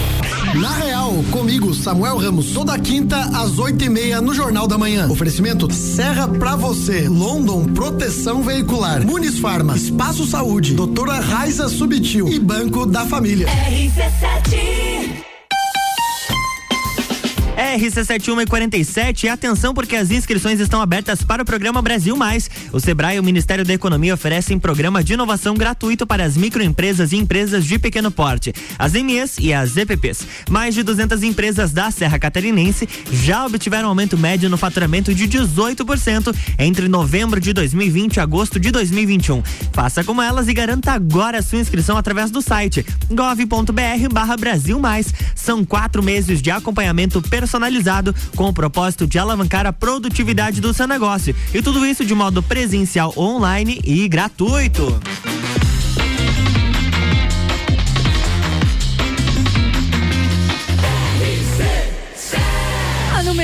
Na 0.54 0.75
Real, 0.76 1.12
comigo, 1.30 1.74
Samuel 1.74 2.18
Ramos, 2.18 2.52
toda 2.52 2.78
quinta 2.78 3.18
às 3.18 3.58
oito 3.58 3.84
e 3.84 3.88
meia 3.88 4.20
no 4.20 4.34
Jornal 4.34 4.68
da 4.68 4.76
Manhã. 4.76 5.08
Oferecimento 5.08 5.72
Serra 5.72 6.28
pra 6.28 6.54
você, 6.56 7.08
London 7.08 7.64
Proteção 7.66 8.42
Veicular, 8.42 9.04
Muniz 9.04 9.38
Farma, 9.38 9.76
Espaço 9.76 10.26
Saúde, 10.26 10.74
Doutora 10.74 11.20
Raiza 11.20 11.68
Subtil 11.68 12.28
e 12.28 12.38
Banco 12.38 12.86
da 12.86 13.06
Família. 13.06 13.46
RC7 13.46 15.35
RC71 17.56 18.42
e 18.42 18.46
47, 18.46 19.28
atenção 19.28 19.72
porque 19.72 19.96
as 19.96 20.10
inscrições 20.10 20.60
estão 20.60 20.82
abertas 20.82 21.22
para 21.22 21.42
o 21.42 21.44
programa 21.44 21.80
Brasil 21.80 22.14
Mais. 22.14 22.50
O 22.70 22.78
Sebrae 22.78 23.16
e 23.16 23.20
o 23.20 23.22
Ministério 23.22 23.64
da 23.64 23.72
Economia 23.72 24.12
oferecem 24.12 24.58
programa 24.58 25.02
de 25.02 25.14
inovação 25.14 25.54
gratuito 25.54 26.06
para 26.06 26.22
as 26.22 26.36
microempresas 26.36 27.12
e 27.12 27.16
empresas 27.16 27.64
de 27.64 27.78
pequeno 27.78 28.10
porte, 28.10 28.52
as 28.78 28.92
MEs 28.92 29.38
e 29.40 29.54
as 29.54 29.74
EPPs. 29.74 30.26
Mais 30.50 30.74
de 30.74 30.82
200 30.82 31.22
empresas 31.22 31.72
da 31.72 31.90
Serra 31.90 32.18
Catarinense 32.18 32.86
já 33.10 33.46
obtiveram 33.46 33.88
aumento 33.88 34.18
médio 34.18 34.50
no 34.50 34.58
faturamento 34.58 35.14
de 35.14 35.26
18% 35.26 36.36
entre 36.58 36.88
novembro 36.88 37.40
de 37.40 37.54
2020 37.54 38.16
e 38.16 38.20
agosto 38.20 38.60
de 38.60 38.70
2021. 38.70 39.42
Faça 39.72 40.04
como 40.04 40.20
elas 40.20 40.46
e 40.46 40.52
garanta 40.52 40.92
agora 40.92 41.38
a 41.38 41.42
sua 41.42 41.58
inscrição 41.58 41.96
através 41.96 42.30
do 42.30 42.42
site 42.42 42.84
gov.br/barra 43.08 44.36
Brasil 44.36 44.78
Mais. 44.78 45.06
São 45.34 45.64
quatro 45.64 46.02
meses 46.02 46.42
de 46.42 46.50
acompanhamento 46.50 47.22
personalizado 47.22 47.45
com 48.34 48.44
o 48.44 48.52
propósito 48.52 49.06
de 49.06 49.18
alavancar 49.18 49.66
a 49.66 49.72
produtividade 49.72 50.60
do 50.60 50.72
seu 50.72 50.86
negócio. 50.86 51.34
E 51.52 51.62
tudo 51.62 51.84
isso 51.84 52.04
de 52.04 52.14
modo 52.14 52.42
presencial, 52.42 53.12
online 53.16 53.80
e 53.84 54.08
gratuito. 54.08 55.00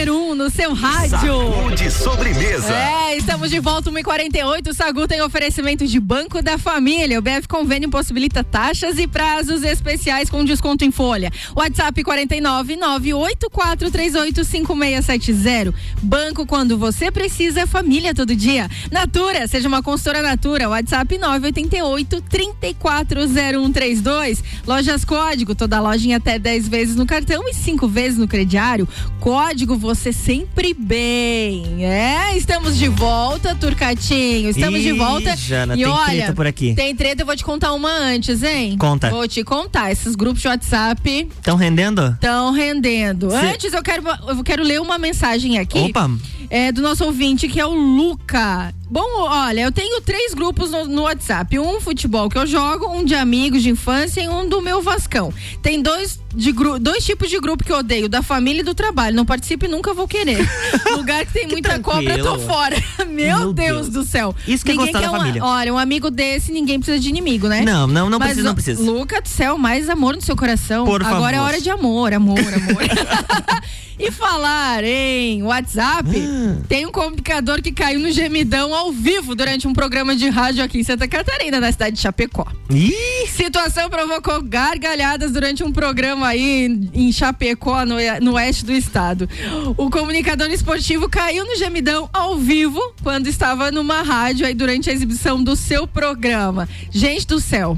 Número 0.03 0.17
1 0.17 0.31
um 0.31 0.35
no 0.35 0.51
seu 0.51 0.75
rádio. 0.75 1.11
Saúde 1.11 1.89
sobremesa. 1.91 2.75
É, 2.75 3.17
estamos 3.17 3.51
de 3.51 3.59
volta 3.61 3.91
1h48. 3.91 4.71
O 4.71 4.75
Sagu 4.75 5.07
tem 5.07 5.23
oferecimento 5.23 5.87
de 5.87 6.01
Banco 6.01 6.43
da 6.43 6.59
Família. 6.59 7.21
O 7.21 7.23
BF 7.23 7.47
Convênio 7.47 7.89
possibilita 7.89 8.43
taxas 8.43 8.99
e 8.99 9.07
prazos 9.07 9.63
especiais 9.63 10.29
com 10.29 10.45
desconto 10.45 10.85
em 10.85 10.91
folha. 10.91 11.31
WhatsApp 11.55 12.03
49 12.03 12.77
984385670. 12.77 15.73
Banco 16.03 16.45
quando 16.47 16.77
você 16.77 17.13
precisa, 17.13 17.67
família 17.67 18.15
todo 18.15 18.35
dia. 18.35 18.69
Natura, 18.91 19.47
seja 19.47 19.69
uma 19.69 19.83
consultora 19.83 20.21
Natura. 20.21 20.69
WhatsApp 20.69 21.17
988 21.17 22.21
340132. 22.23 24.43
Lojas 24.67 25.05
Código, 25.05 25.55
toda 25.55 25.81
loja 25.81 26.09
em 26.09 26.15
até 26.15 26.41
10 26.41 26.69
vezes 26.69 26.97
no 26.97 27.07
cartão 27.07 27.49
e 27.49 27.55
5 27.55 27.87
vezes 27.87 28.19
no 28.19 28.27
crediário. 28.27 28.89
Código 29.21 29.77
você 29.77 29.92
sempre 29.95 30.75
bem. 30.75 31.85
É, 31.85 32.37
estamos 32.37 32.77
de 32.79 32.89
volta, 32.89 33.55
Turcatinho. 33.55 34.51
Estamos 34.51 34.81
Ih, 34.81 34.83
de 34.85 34.93
volta. 34.93 35.37
Jana, 35.37 35.75
e 35.75 35.79
tem 35.79 35.87
olha, 35.87 36.07
treta 36.07 36.33
por 36.33 36.47
aqui. 36.47 36.75
Tem 36.75 36.95
treta, 36.95 37.23
eu 37.23 37.27
vou 37.27 37.37
te 37.37 37.45
contar 37.45 37.73
uma 37.73 37.91
antes, 37.91 38.43
hein? 38.43 38.77
Conta. 38.79 39.11
Vou 39.11 39.27
te 39.29 39.43
contar. 39.45 39.91
Esses 39.93 40.15
grupos 40.15 40.43
de 40.43 40.49
WhatsApp 40.49 41.29
Estão 41.39 41.57
rendendo? 41.57 42.07
estão 42.13 42.53
rendendo. 42.53 43.31
Cê- 43.31 43.37
Antes, 43.37 43.73
eu 43.73 43.83
quero, 43.83 44.03
eu 44.29 44.43
quero 44.45 44.63
ler 44.63 44.81
uma 44.81 44.99
mensagem 44.99 45.59
aqui. 45.59 45.79
Opa. 45.79 46.11
É, 46.51 46.71
do 46.71 46.83
nosso 46.83 47.03
ouvinte, 47.05 47.49
que 47.49 47.59
é 47.59 47.65
o 47.67 47.73
Luca. 47.73 48.75
Bom, 48.91 49.09
olha, 49.21 49.63
eu 49.63 49.73
tenho 49.73 50.03
três 50.03 50.35
grupos 50.35 50.71
no, 50.71 50.85
no 50.85 51.03
WhatsApp. 51.03 51.59
Um 51.59 51.81
futebol 51.81 52.29
que 52.29 52.37
eu 52.37 52.47
jogo, 52.47 52.89
um 52.95 53.03
de 53.03 53.15
amigos 53.15 53.63
de 53.63 53.71
infância 53.71 54.21
e 54.21 54.29
um 54.29 54.47
do 54.47 54.61
meu 54.61 54.83
Vascão. 54.83 55.33
Tem 55.63 55.81
dois, 55.81 56.21
de 56.35 56.53
gru- 56.53 56.79
dois 56.79 57.05
tipos 57.05 57.29
de 57.31 57.39
grupo 57.41 57.63
que 57.65 57.73
eu 57.73 57.77
odeio, 57.79 58.09
da 58.09 58.23
família 58.23 58.61
e 58.61 58.65
do 58.65 58.75
trabalho. 58.75 59.15
Não 59.17 59.25
participe 59.25 59.69
nunca 59.69 59.93
vou 59.95 60.09
querer. 60.09 60.39
Lugar 60.97 61.25
que 61.27 61.33
tem 61.33 61.47
muita 61.47 61.79
cobra, 61.79 62.17
eu 62.17 62.25
tô 62.25 62.39
fora. 62.39 62.77
Meu, 63.09 63.39
Meu 63.39 63.53
Deus, 63.53 63.83
Deus. 63.83 63.89
do 63.91 64.05
céu. 64.05 64.35
Isso 64.49 64.65
que 64.65 64.71
é 64.71 64.75
Ninguém 64.75 64.93
gostar 64.93 65.11
da 65.11 65.19
família. 65.19 65.45
Olha, 65.45 65.73
um 65.75 65.79
amigo 65.79 66.11
desse, 66.11 66.51
ninguém 66.53 66.79
precisa 66.79 66.99
de 66.99 67.09
inimigo, 67.09 67.47
né? 67.49 67.61
Não, 67.63 67.87
não, 67.87 68.09
não 68.09 68.19
Mas, 68.19 68.29
precisa, 68.29 68.49
não 68.49 68.55
precisa. 68.55 68.83
Luca 68.83 69.21
do 69.21 69.29
céu, 69.29 69.59
mais 69.59 69.89
amor 69.91 70.15
no 70.15 70.23
seu 70.23 70.35
coração. 70.37 70.85
Por 70.87 71.03
Agora 71.03 71.37
é 71.37 71.39
favor. 71.39 71.49
hora 71.49 71.61
de 71.61 71.71
amor, 71.71 72.13
amor, 72.15 72.39
amor. 72.39 72.83
e 73.99 74.11
falar 74.11 74.83
em 74.85 75.43
WhatsApp, 75.43 76.09
Ah. 76.11 76.57
tem 76.69 76.87
um 76.87 76.91
comunicador 76.91 77.61
que 77.63 77.71
caiu 77.71 78.01
no 78.01 78.11
gemidão 78.11 78.75
ao 78.75 78.91
vivo 78.91 79.35
durante 79.35 79.69
um 79.69 79.73
programa 79.73 80.17
de 80.17 80.29
rádio 80.29 80.65
aqui 80.65 80.79
em 80.79 80.85
Santa 80.85 81.07
Catarina, 81.07 81.61
na 81.61 81.71
cidade 81.71 81.97
de 81.97 82.03
Chapecó. 82.03 82.47
Ih, 82.71 82.93
Situação 83.29 83.89
provocou 83.91 84.43
gargalhadas 84.43 85.31
durante 85.33 85.63
um 85.63 85.71
programa 85.71 86.22
aí 86.23 86.89
em 86.95 87.11
Chapecó, 87.13 87.85
no, 87.85 87.97
no 88.21 88.33
oeste 88.35 88.65
do 88.65 88.73
estado. 88.73 89.29
O 89.77 89.91
comunicador 89.91 90.51
esportivo 90.51 91.09
caiu 91.09 91.45
no 91.47 91.57
gemidão 91.57 92.09
ao 92.13 92.37
vivo 92.39 92.81
quando 93.03 93.27
estava 93.27 93.71
numa 93.71 94.03
rádio 94.03 94.47
aí 94.47 94.55
durante 94.55 94.89
a 94.91 94.93
exibição 94.93 95.43
do 95.43 95.55
seu 95.57 95.87
programa. 95.87 96.69
Gente 96.91 97.27
do 97.27 97.41
céu. 97.41 97.77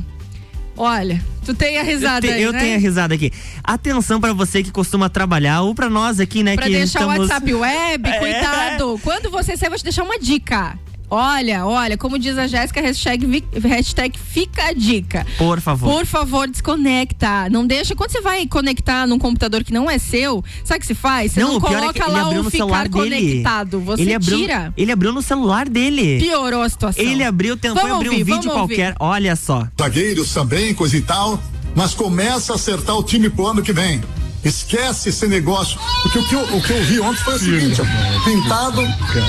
Olha, 0.76 1.24
tu 1.44 1.54
tem 1.54 1.78
a 1.78 1.82
risada 1.84 2.26
eu, 2.26 2.30
te- 2.30 2.36
aí, 2.36 2.42
eu 2.42 2.52
né? 2.52 2.58
tenho 2.58 2.74
a 2.74 2.78
risada 2.78 3.14
aqui. 3.14 3.30
Atenção 3.62 4.20
pra 4.20 4.32
você 4.32 4.60
que 4.62 4.72
costuma 4.72 5.08
trabalhar 5.08 5.60
ou 5.62 5.72
pra 5.74 5.88
nós 5.88 6.18
aqui, 6.18 6.42
né, 6.42 6.56
Pra 6.56 6.64
que 6.64 6.70
deixar 6.72 7.00
estamos 7.00 7.16
o 7.16 7.20
WhatsApp 7.20 7.54
web, 7.54 8.08
É. 8.10 8.18
cuidado. 8.18 9.00
Quando 9.04 9.30
você 9.30 9.56
sair, 9.56 9.68
vou 9.68 9.78
te 9.78 9.84
deixar 9.84 10.02
uma 10.02 10.18
dica. 10.18 10.76
Olha, 11.10 11.66
olha, 11.66 11.96
como 11.96 12.18
diz 12.18 12.36
a 12.38 12.46
Jéssica, 12.46 12.80
hashtag, 12.80 13.44
hashtag 13.62 14.18
fica 14.18 14.64
a 14.64 14.72
dica. 14.72 15.26
Por 15.38 15.60
favor. 15.60 15.90
Por 15.90 16.06
favor, 16.06 16.48
desconecta. 16.48 17.48
Não 17.50 17.66
deixa. 17.66 17.94
Quando 17.94 18.10
você 18.10 18.20
vai 18.20 18.46
conectar 18.46 19.06
num 19.06 19.18
computador 19.18 19.62
que 19.62 19.72
não 19.72 19.90
é 19.90 19.98
seu, 19.98 20.42
sabe 20.64 20.78
o 20.78 20.80
que 20.80 20.86
se 20.86 20.94
faz? 20.94 21.32
Você 21.32 21.40
não, 21.40 21.56
o 21.56 21.60
pior 21.60 21.84
é 21.84 21.92
que 21.92 22.00
coloca 22.00 22.04
ele 22.04 22.12
lá 22.22 22.28
o 22.28 22.34
no 22.34 22.50
ficar 22.50 22.56
celular 22.64 22.88
dele. 22.88 23.10
conectado. 23.28 23.80
Você 23.80 24.02
ele 24.02 24.14
abriu, 24.14 24.38
tira. 24.38 24.74
Ele 24.76 24.92
abriu 24.92 25.12
no 25.12 25.22
celular 25.22 25.68
dele. 25.68 26.18
Piorou 26.20 26.62
a 26.62 26.68
situação. 26.68 27.04
Ele 27.04 27.22
abriu, 27.22 27.56
tentou 27.56 27.82
Vamos 27.82 27.96
abrir 27.96 28.08
ouvir, 28.08 28.22
um 28.22 28.24
vídeo 28.24 28.42
vamos 28.50 28.60
ouvir. 28.62 28.76
qualquer. 28.76 28.94
Olha 28.98 29.36
só. 29.36 29.68
zagueiros 29.80 30.32
também, 30.32 30.74
coisa 30.74 30.96
e 30.96 31.02
tal, 31.02 31.40
mas 31.76 31.94
começa 31.94 32.52
a 32.52 32.56
acertar 32.56 32.96
o 32.96 33.02
time 33.02 33.28
pro 33.30 33.46
ano 33.46 33.62
que 33.62 33.72
vem. 33.72 34.00
Esquece 34.44 35.08
esse 35.08 35.26
negócio. 35.26 35.78
Porque 36.02 36.18
o 36.18 36.28
que 36.28 36.34
eu, 36.34 36.56
o 36.56 36.62
que 36.62 36.72
eu 36.72 36.84
vi 36.84 37.00
ontem 37.00 37.22
foi 37.22 37.34
o 37.34 37.38
seguinte: 37.38 37.80
ó, 37.80 38.24
Pintado 38.24 38.82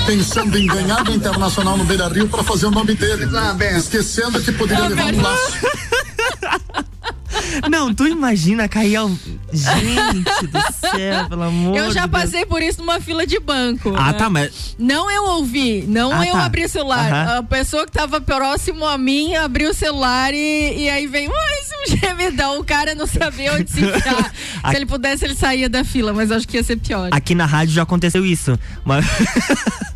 pensando 0.06 0.58
em 0.58 0.66
ganhar 0.66 1.02
do 1.04 1.12
Internacional 1.12 1.76
no 1.76 1.84
Beira 1.84 2.08
Rio 2.08 2.28
para 2.28 2.42
fazer 2.42 2.66
o 2.66 2.70
nome 2.70 2.94
dele. 2.94 3.26
Esquecendo 3.76 4.40
que 4.42 4.52
poderia 4.52 4.88
levar 4.88 5.12
um 5.14 5.22
laço. 5.22 5.56
Não, 7.70 7.92
tu 7.94 8.06
imagina 8.06 8.68
cair 8.68 8.96
ao. 8.96 9.08
Gente 9.52 10.46
do 10.46 10.60
céu, 10.90 11.28
pelo 11.28 11.42
amor 11.42 11.76
Eu 11.76 11.90
já 11.92 12.06
Deus. 12.06 12.22
passei 12.22 12.44
por 12.46 12.60
isso 12.62 12.80
numa 12.80 13.00
fila 13.00 13.26
de 13.26 13.38
banco. 13.40 13.94
Ah, 13.96 14.12
né? 14.12 14.18
tá, 14.18 14.28
mas. 14.30 14.76
Não 14.78 15.10
eu 15.10 15.24
ouvi, 15.24 15.84
não 15.88 16.12
Ah, 16.12 16.26
eu 16.26 16.32
tá. 16.32 16.44
abri 16.44 16.64
o 16.64 16.68
celular. 16.68 17.38
A 17.38 17.42
pessoa 17.42 17.86
que 17.86 17.92
tava 17.92 18.20
próximo 18.20 18.86
a 18.86 18.98
mim 18.98 19.34
abriu 19.34 19.70
o 19.70 19.74
celular 19.74 20.32
e, 20.34 20.84
e 20.84 20.88
aí 20.90 21.06
veio 21.06 21.30
mais 21.30 21.66
um 21.82 21.96
gemidão. 21.96 22.60
O 22.60 22.64
cara 22.64 22.94
não 22.94 23.06
sabia 23.06 23.54
onde 23.54 23.70
se 23.70 23.80
enfiar. 23.84 24.32
A- 24.62 24.70
se 24.70 24.76
ele 24.76 24.86
pudesse, 24.86 25.24
ele 25.24 25.34
saía 25.34 25.68
da 25.68 25.84
fila, 25.84 26.12
mas 26.12 26.30
acho 26.30 26.46
que 26.46 26.56
ia 26.56 26.62
ser 26.64 26.76
pior. 26.76 27.08
Aqui 27.12 27.34
na 27.34 27.46
rádio 27.46 27.74
já 27.74 27.82
aconteceu 27.82 28.24
isso. 28.24 28.58
Uma... 28.84 29.00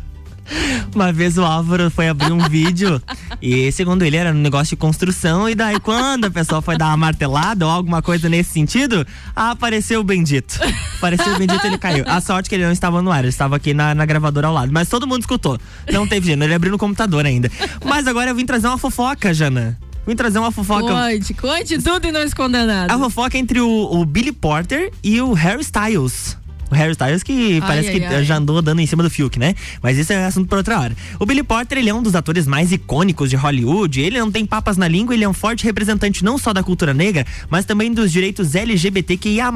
Uma 0.93 1.11
vez 1.11 1.37
o 1.37 1.43
Álvaro 1.43 1.89
foi 1.89 2.09
abrir 2.09 2.31
um 2.31 2.49
vídeo 2.49 3.01
e, 3.41 3.71
segundo 3.71 4.03
ele, 4.03 4.17
era 4.17 4.31
um 4.31 4.33
negócio 4.33 4.75
de 4.75 4.75
construção. 4.75 5.49
E 5.49 5.55
daí, 5.55 5.79
quando 5.79 6.25
a 6.25 6.31
pessoa 6.31 6.61
foi 6.61 6.77
dar 6.77 6.87
uma 6.87 6.97
martelada 6.97 7.65
ou 7.65 7.71
alguma 7.71 8.01
coisa 8.01 8.27
nesse 8.27 8.51
sentido, 8.51 9.05
apareceu 9.35 10.01
o 10.01 10.03
bendito. 10.03 10.59
Apareceu 10.97 11.33
o 11.33 11.37
bendito 11.37 11.65
ele 11.65 11.77
caiu. 11.77 12.03
A 12.07 12.19
sorte 12.21 12.49
que 12.49 12.55
ele 12.55 12.65
não 12.65 12.71
estava 12.71 13.01
no 13.01 13.11
ar, 13.11 13.19
ele 13.19 13.29
estava 13.29 13.55
aqui 13.55 13.73
na, 13.73 13.95
na 13.95 14.05
gravadora 14.05 14.47
ao 14.47 14.53
lado. 14.53 14.71
Mas 14.71 14.89
todo 14.89 15.07
mundo 15.07 15.21
escutou. 15.21 15.57
Não 15.91 16.07
teve 16.07 16.27
jeito, 16.27 16.43
ele 16.43 16.53
abriu 16.53 16.71
no 16.71 16.77
computador 16.77 17.25
ainda. 17.25 17.49
Mas 17.83 18.07
agora 18.07 18.31
eu 18.31 18.35
vim 18.35 18.45
trazer 18.45 18.67
uma 18.67 18.77
fofoca, 18.77 19.33
Jana. 19.33 19.77
Vim 20.05 20.15
trazer 20.15 20.39
uma 20.39 20.51
fofoca. 20.51 20.87
Conte, 20.87 21.33
conte 21.35 21.77
tudo 21.77 22.07
e 22.07 22.11
não 22.11 22.21
esconda 22.23 22.65
nada. 22.65 22.93
A 22.93 22.97
fofoca 22.97 23.37
entre 23.37 23.61
o, 23.61 23.69
o 23.69 24.03
Billy 24.03 24.31
Porter 24.31 24.91
e 25.03 25.21
o 25.21 25.33
Harry 25.33 25.61
Styles. 25.61 26.37
O 26.71 26.75
Harry 26.75 26.93
Styles 26.93 27.21
que 27.21 27.55
Ai, 27.55 27.67
parece 27.67 27.89
ai, 27.89 27.99
que 27.99 28.05
ai. 28.05 28.23
já 28.23 28.37
andou 28.37 28.61
dando 28.61 28.79
em 28.79 28.87
cima 28.87 29.03
do 29.03 29.09
Fiuk, 29.09 29.37
né? 29.37 29.53
Mas 29.83 29.97
isso 29.97 30.13
é 30.13 30.25
assunto 30.25 30.47
para 30.47 30.59
outra 30.59 30.79
hora. 30.79 30.95
O 31.19 31.25
Billy 31.25 31.43
Porter, 31.43 31.77
ele 31.77 31.89
é 31.89 31.93
um 31.93 32.01
dos 32.01 32.15
atores 32.15 32.47
mais 32.47 32.71
icônicos 32.71 33.29
de 33.29 33.35
Hollywood. 33.35 33.99
Ele 33.99 34.17
não 34.19 34.31
tem 34.31 34.45
papas 34.45 34.77
na 34.77 34.87
língua, 34.87 35.13
ele 35.13 35.25
é 35.25 35.29
um 35.29 35.33
forte 35.33 35.65
representante 35.65 36.23
não 36.23 36.37
só 36.37 36.53
da 36.53 36.63
cultura 36.63 36.93
negra, 36.93 37.25
mas 37.49 37.65
também 37.65 37.93
dos 37.93 38.11
direitos 38.11 38.55
LGBTQIA+. 38.55 39.51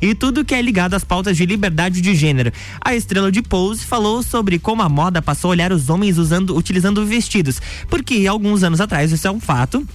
E 0.00 0.14
tudo 0.14 0.44
que 0.44 0.54
é 0.54 0.60
ligado 0.60 0.94
às 0.94 1.04
pautas 1.04 1.36
de 1.36 1.46
liberdade 1.46 2.00
de 2.00 2.14
gênero. 2.14 2.52
A 2.80 2.94
estrela 2.96 3.30
de 3.30 3.40
Pose 3.40 3.84
falou 3.84 4.22
sobre 4.22 4.58
como 4.58 4.82
a 4.82 4.88
moda 4.88 5.22
passou 5.22 5.48
a 5.48 5.52
olhar 5.52 5.72
os 5.72 5.88
homens 5.88 6.18
usando, 6.18 6.56
utilizando 6.56 7.06
vestidos. 7.06 7.60
Porque 7.88 8.26
alguns 8.26 8.62
anos 8.64 8.80
atrás, 8.80 9.12
isso 9.12 9.28
é 9.28 9.30
um 9.30 9.40
fato, 9.40 9.86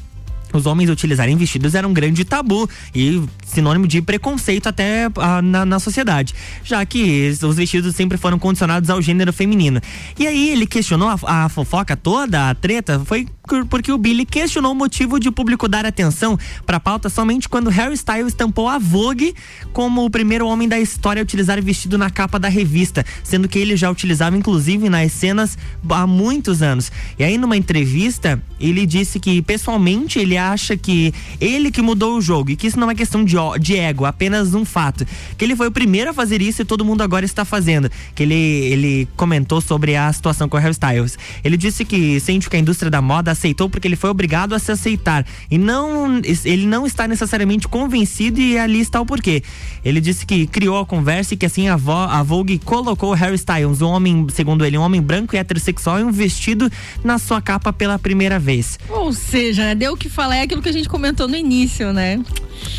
os 0.53 0.65
homens 0.65 0.89
utilizarem 0.89 1.35
vestidos 1.35 1.75
era 1.75 1.87
um 1.87 1.93
grande 1.93 2.23
tabu 2.23 2.69
e 2.93 3.21
sinônimo 3.45 3.87
de 3.87 4.01
preconceito 4.01 4.67
até 4.67 5.09
ah, 5.17 5.41
na, 5.41 5.65
na 5.65 5.79
sociedade, 5.79 6.33
já 6.63 6.85
que 6.85 7.31
os 7.43 7.55
vestidos 7.55 7.95
sempre 7.95 8.17
foram 8.17 8.39
condicionados 8.39 8.89
ao 8.89 9.01
gênero 9.01 9.33
feminino. 9.33 9.81
E 10.17 10.27
aí 10.27 10.49
ele 10.49 10.65
questionou 10.65 11.09
a, 11.09 11.45
a 11.45 11.49
fofoca 11.49 11.95
toda, 11.95 12.49
a 12.49 12.55
treta, 12.55 13.01
foi 13.05 13.27
porque 13.69 13.91
o 13.91 13.97
Billy 13.97 14.25
questionou 14.25 14.71
o 14.71 14.75
motivo 14.75 15.19
de 15.19 15.29
o 15.29 15.31
público 15.31 15.67
dar 15.67 15.85
atenção 15.85 16.37
para 16.65 16.77
a 16.77 16.79
pauta 16.79 17.09
somente 17.09 17.47
quando 17.47 17.69
Harry 17.69 17.93
Styles 17.93 18.27
estampou 18.27 18.67
a 18.67 18.77
Vogue 18.77 19.33
como 19.73 20.05
o 20.05 20.09
primeiro 20.09 20.47
homem 20.47 20.67
da 20.67 20.79
história 20.79 21.21
a 21.21 21.23
utilizar 21.23 21.61
vestido 21.61 21.97
na 21.97 22.09
capa 22.09 22.39
da 22.39 22.47
revista, 22.47 23.05
sendo 23.23 23.47
que 23.47 23.59
ele 23.59 23.75
já 23.75 23.89
utilizava 23.89 24.37
inclusive 24.37 24.89
nas 24.89 25.11
cenas 25.11 25.57
há 25.89 26.07
muitos 26.07 26.61
anos. 26.61 26.91
E 27.17 27.23
aí 27.23 27.37
numa 27.37 27.57
entrevista, 27.57 28.41
ele 28.59 28.85
disse 28.85 29.19
que 29.19 29.41
pessoalmente 29.41 30.19
ele 30.19 30.37
acha 30.37 30.77
que 30.77 31.13
ele 31.39 31.71
que 31.71 31.81
mudou 31.81 32.17
o 32.17 32.21
jogo 32.21 32.51
e 32.51 32.55
que 32.55 32.67
isso 32.67 32.79
não 32.79 32.89
é 32.89 32.95
questão 32.95 33.23
de, 33.23 33.35
de 33.59 33.75
ego, 33.75 34.05
apenas 34.05 34.53
um 34.53 34.65
fato. 34.65 35.05
Que 35.37 35.45
ele 35.45 35.55
foi 35.55 35.67
o 35.67 35.71
primeiro 35.71 36.09
a 36.09 36.13
fazer 36.13 36.41
isso 36.41 36.61
e 36.61 36.65
todo 36.65 36.85
mundo 36.85 37.01
agora 37.01 37.25
está 37.25 37.45
fazendo. 37.45 37.89
Que 38.13 38.23
ele, 38.23 38.35
ele 38.35 39.07
comentou 39.15 39.61
sobre 39.61 39.95
a 39.95 40.11
situação 40.11 40.47
com 40.49 40.57
o 40.57 40.59
Harry 40.59 40.71
Styles. 40.71 41.17
Ele 41.43 41.57
disse 41.57 41.85
que 41.85 42.19
sente 42.19 42.49
que 42.49 42.55
a 42.55 42.59
indústria 42.59 42.91
da 42.91 43.01
moda 43.01 43.33
aceitou 43.39 43.69
porque 43.69 43.87
ele 43.87 43.95
foi 43.95 44.09
obrigado 44.09 44.53
a 44.53 44.59
se 44.59 44.71
aceitar. 44.71 45.25
E 45.49 45.57
não 45.57 46.19
ele 46.45 46.67
não 46.67 46.85
está 46.85 47.07
necessariamente 47.07 47.67
convencido 47.67 48.39
e 48.39 48.57
ali 48.57 48.79
está 48.81 48.99
o 48.99 49.05
porquê. 49.05 49.41
Ele 49.83 50.01
disse 50.01 50.25
que 50.25 50.45
criou 50.45 50.77
a 50.79 50.85
conversa 50.85 51.33
e 51.33 51.37
que 51.37 51.45
assim 51.45 51.67
a, 51.69 51.77
vo, 51.77 51.91
a 51.93 52.21
Vogue 52.21 52.59
colocou 52.59 53.13
Harry 53.13 53.35
Styles, 53.35 53.81
um 53.81 53.87
homem, 53.89 54.27
segundo 54.33 54.65
ele, 54.65 54.77
um 54.77 54.81
homem 54.81 55.01
branco 55.01 55.35
e 55.35 55.39
heterossexual, 55.39 55.99
em 55.99 56.03
um 56.03 56.11
vestido 56.11 56.69
na 57.03 57.17
sua 57.17 57.41
capa 57.41 57.71
pela 57.71 57.97
primeira 57.97 58.37
vez. 58.37 58.77
Ou 58.89 59.13
seja, 59.13 59.63
né, 59.63 59.75
deu 59.75 59.93
o 59.93 59.97
que 59.97 60.09
falar, 60.09 60.35
é 60.37 60.41
aquilo 60.41 60.61
que 60.61 60.69
a 60.69 60.73
gente 60.73 60.89
comentou 60.89 61.27
no 61.27 61.35
início, 61.35 61.93
né? 61.93 62.19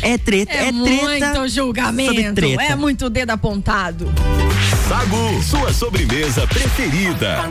É 0.01 0.17
treta, 0.17 0.53
É, 0.53 0.67
é, 0.67 0.71
treta. 0.71 1.27
muito 1.33 1.47
julgamento, 1.49 2.35
treta. 2.35 2.63
é 2.63 2.75
muito 2.75 3.09
dedo 3.09 3.31
apontado. 3.31 4.05
Sagu, 4.91 5.41
sua 5.43 5.71
sobremesa 5.71 6.45
preferida. 6.47 7.49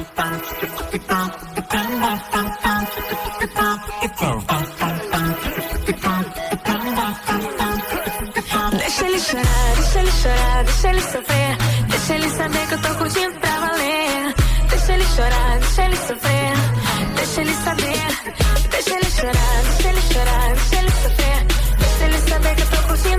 Deixa 8.76 9.06
ele 9.06 9.20
chorar, 9.20 9.74
deixa 9.74 10.00
ele 10.00 10.10
chorar, 10.12 10.64
deixa 10.64 10.88
ele 10.90 11.00
sofrer. 11.00 11.56
Deixa 11.88 12.14
ele 12.14 12.28
saber 12.28 12.66
que 12.66 12.74
eu 12.74 12.82
tô 12.82 12.94
curtindo 12.96 13.40
pra 13.40 13.58
valer. 13.58 14.34
Deixa 14.68 14.92
ele 14.92 15.04
chorar, 15.16 15.58
deixa 15.60 15.84
ele 15.86 15.96
sofrer. 15.96 16.52
Deixa 17.16 17.40
ele 17.40 17.54
saber. 17.54 18.70
Deixa 18.70 18.94
ele 18.96 19.10
chorar, 19.10 19.62
deixa 19.64 19.88
ele 19.88 20.02
chorar, 20.12 20.54
deixa 20.54 20.76
ele 20.76 20.90
sofrer. 20.90 21.46
Deixa 21.78 22.04
ele 22.04 22.18
saber 22.18 22.54
que 22.54 22.62
eu 22.62 22.66
tô 22.66 22.76
curtindo 22.86 23.09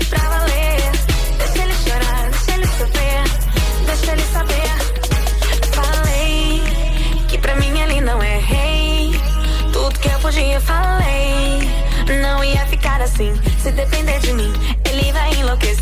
assim, 13.22 13.34
se 13.62 13.72
depender 13.72 14.20
de 14.20 14.34
mim, 14.34 14.52
ele 14.90 15.12
vai 15.12 15.34
enlouquecer. 15.36 15.82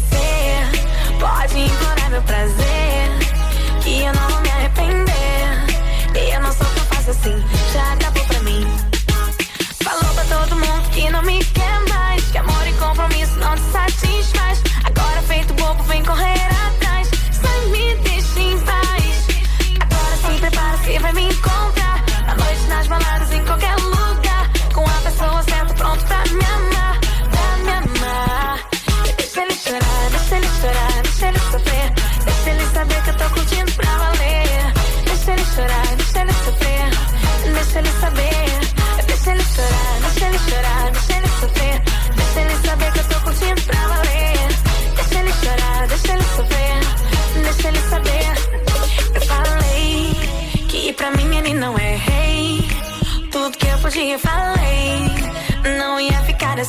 Pode 1.20 1.60
implorar 1.60 2.10
meu 2.10 2.22
prazer, 2.24 3.10
que 3.84 4.04
eu 4.04 4.14
não 4.14 4.39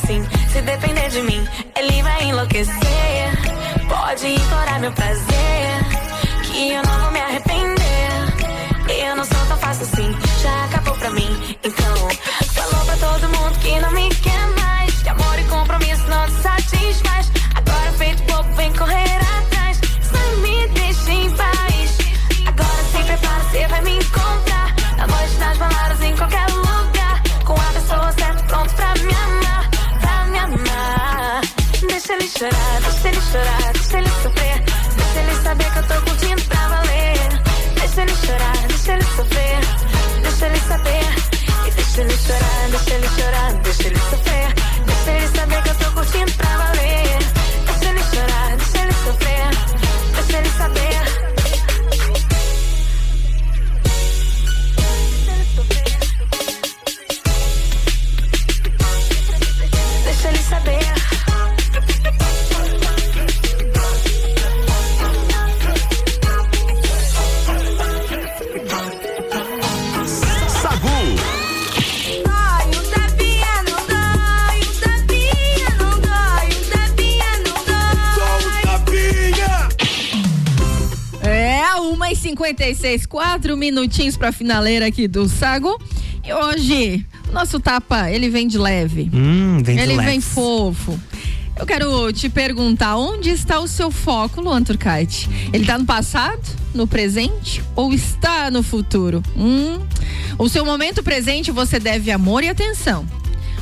assim. 0.03 0.23
Se 0.51 0.61
depender 0.61 1.09
de 1.09 1.21
mim, 1.21 1.47
ele 1.77 2.01
vai 2.01 2.23
enlouquecer. 2.25 2.75
Pode 3.87 4.27
implorar 4.27 4.79
meu 4.79 4.91
prazer. 4.91 5.31
Que 6.43 6.71
eu 6.71 6.83
não 6.83 6.99
vou 7.01 7.11
me 7.11 7.19
arrepender. 7.19 7.40
Chorar, 33.31 33.73
deixa 33.73 33.97
ele 33.97 34.09
sofrer. 34.21 34.63
Deixa 34.97 35.19
ele 35.19 35.35
saber 35.41 35.71
que 35.71 35.79
eu 35.79 35.87
tô 35.87 36.01
curtindo 36.01 36.41
pra 36.43 36.67
valer. 36.67 37.17
Deixa 37.79 38.01
ele 38.01 38.15
chorar, 38.15 38.67
deixa 38.67 38.93
ele 38.93 39.03
sofrer. 39.03 39.59
Deixa 40.21 40.45
ele 40.47 40.59
saber. 40.59 41.05
E 41.65 41.71
deixa 41.71 42.01
ele 42.01 42.17
chorar, 42.17 42.69
deixa 42.69 42.93
ele 42.93 43.09
chorar, 43.09 43.30
1h56, 82.81 83.05
quatro 83.07 83.55
minutinhos 83.55 84.17
pra 84.17 84.31
finaleira 84.31 84.87
aqui 84.87 85.07
do 85.07 85.27
Sago. 85.29 85.79
E 86.25 86.33
hoje, 86.33 87.05
o 87.29 87.31
nosso 87.31 87.59
tapa, 87.59 88.09
ele 88.11 88.29
vem 88.29 88.47
de 88.47 88.57
leve. 88.57 89.09
Hum, 89.13 89.59
vem 89.63 89.75
de 89.75 89.81
ele 89.81 89.95
vem 89.95 90.05
leves. 90.05 90.25
fofo. 90.25 90.99
Eu 91.55 91.65
quero 91.65 92.11
te 92.11 92.27
perguntar, 92.27 92.97
onde 92.97 93.29
está 93.29 93.59
o 93.59 93.67
seu 93.67 93.91
foco, 93.91 94.41
Luan 94.41 94.63
Turcati? 94.63 95.29
Ele 95.53 95.63
está 95.63 95.77
no 95.77 95.85
passado, 95.85 96.41
no 96.73 96.87
presente 96.87 97.63
ou 97.75 97.93
está 97.93 98.49
no 98.49 98.63
futuro? 98.63 99.21
Hum, 99.37 99.79
o 100.39 100.49
seu 100.49 100.65
momento 100.65 101.03
presente 101.03 101.51
você 101.51 101.79
deve 101.79 102.09
amor 102.09 102.43
e 102.43 102.49
atenção. 102.49 103.05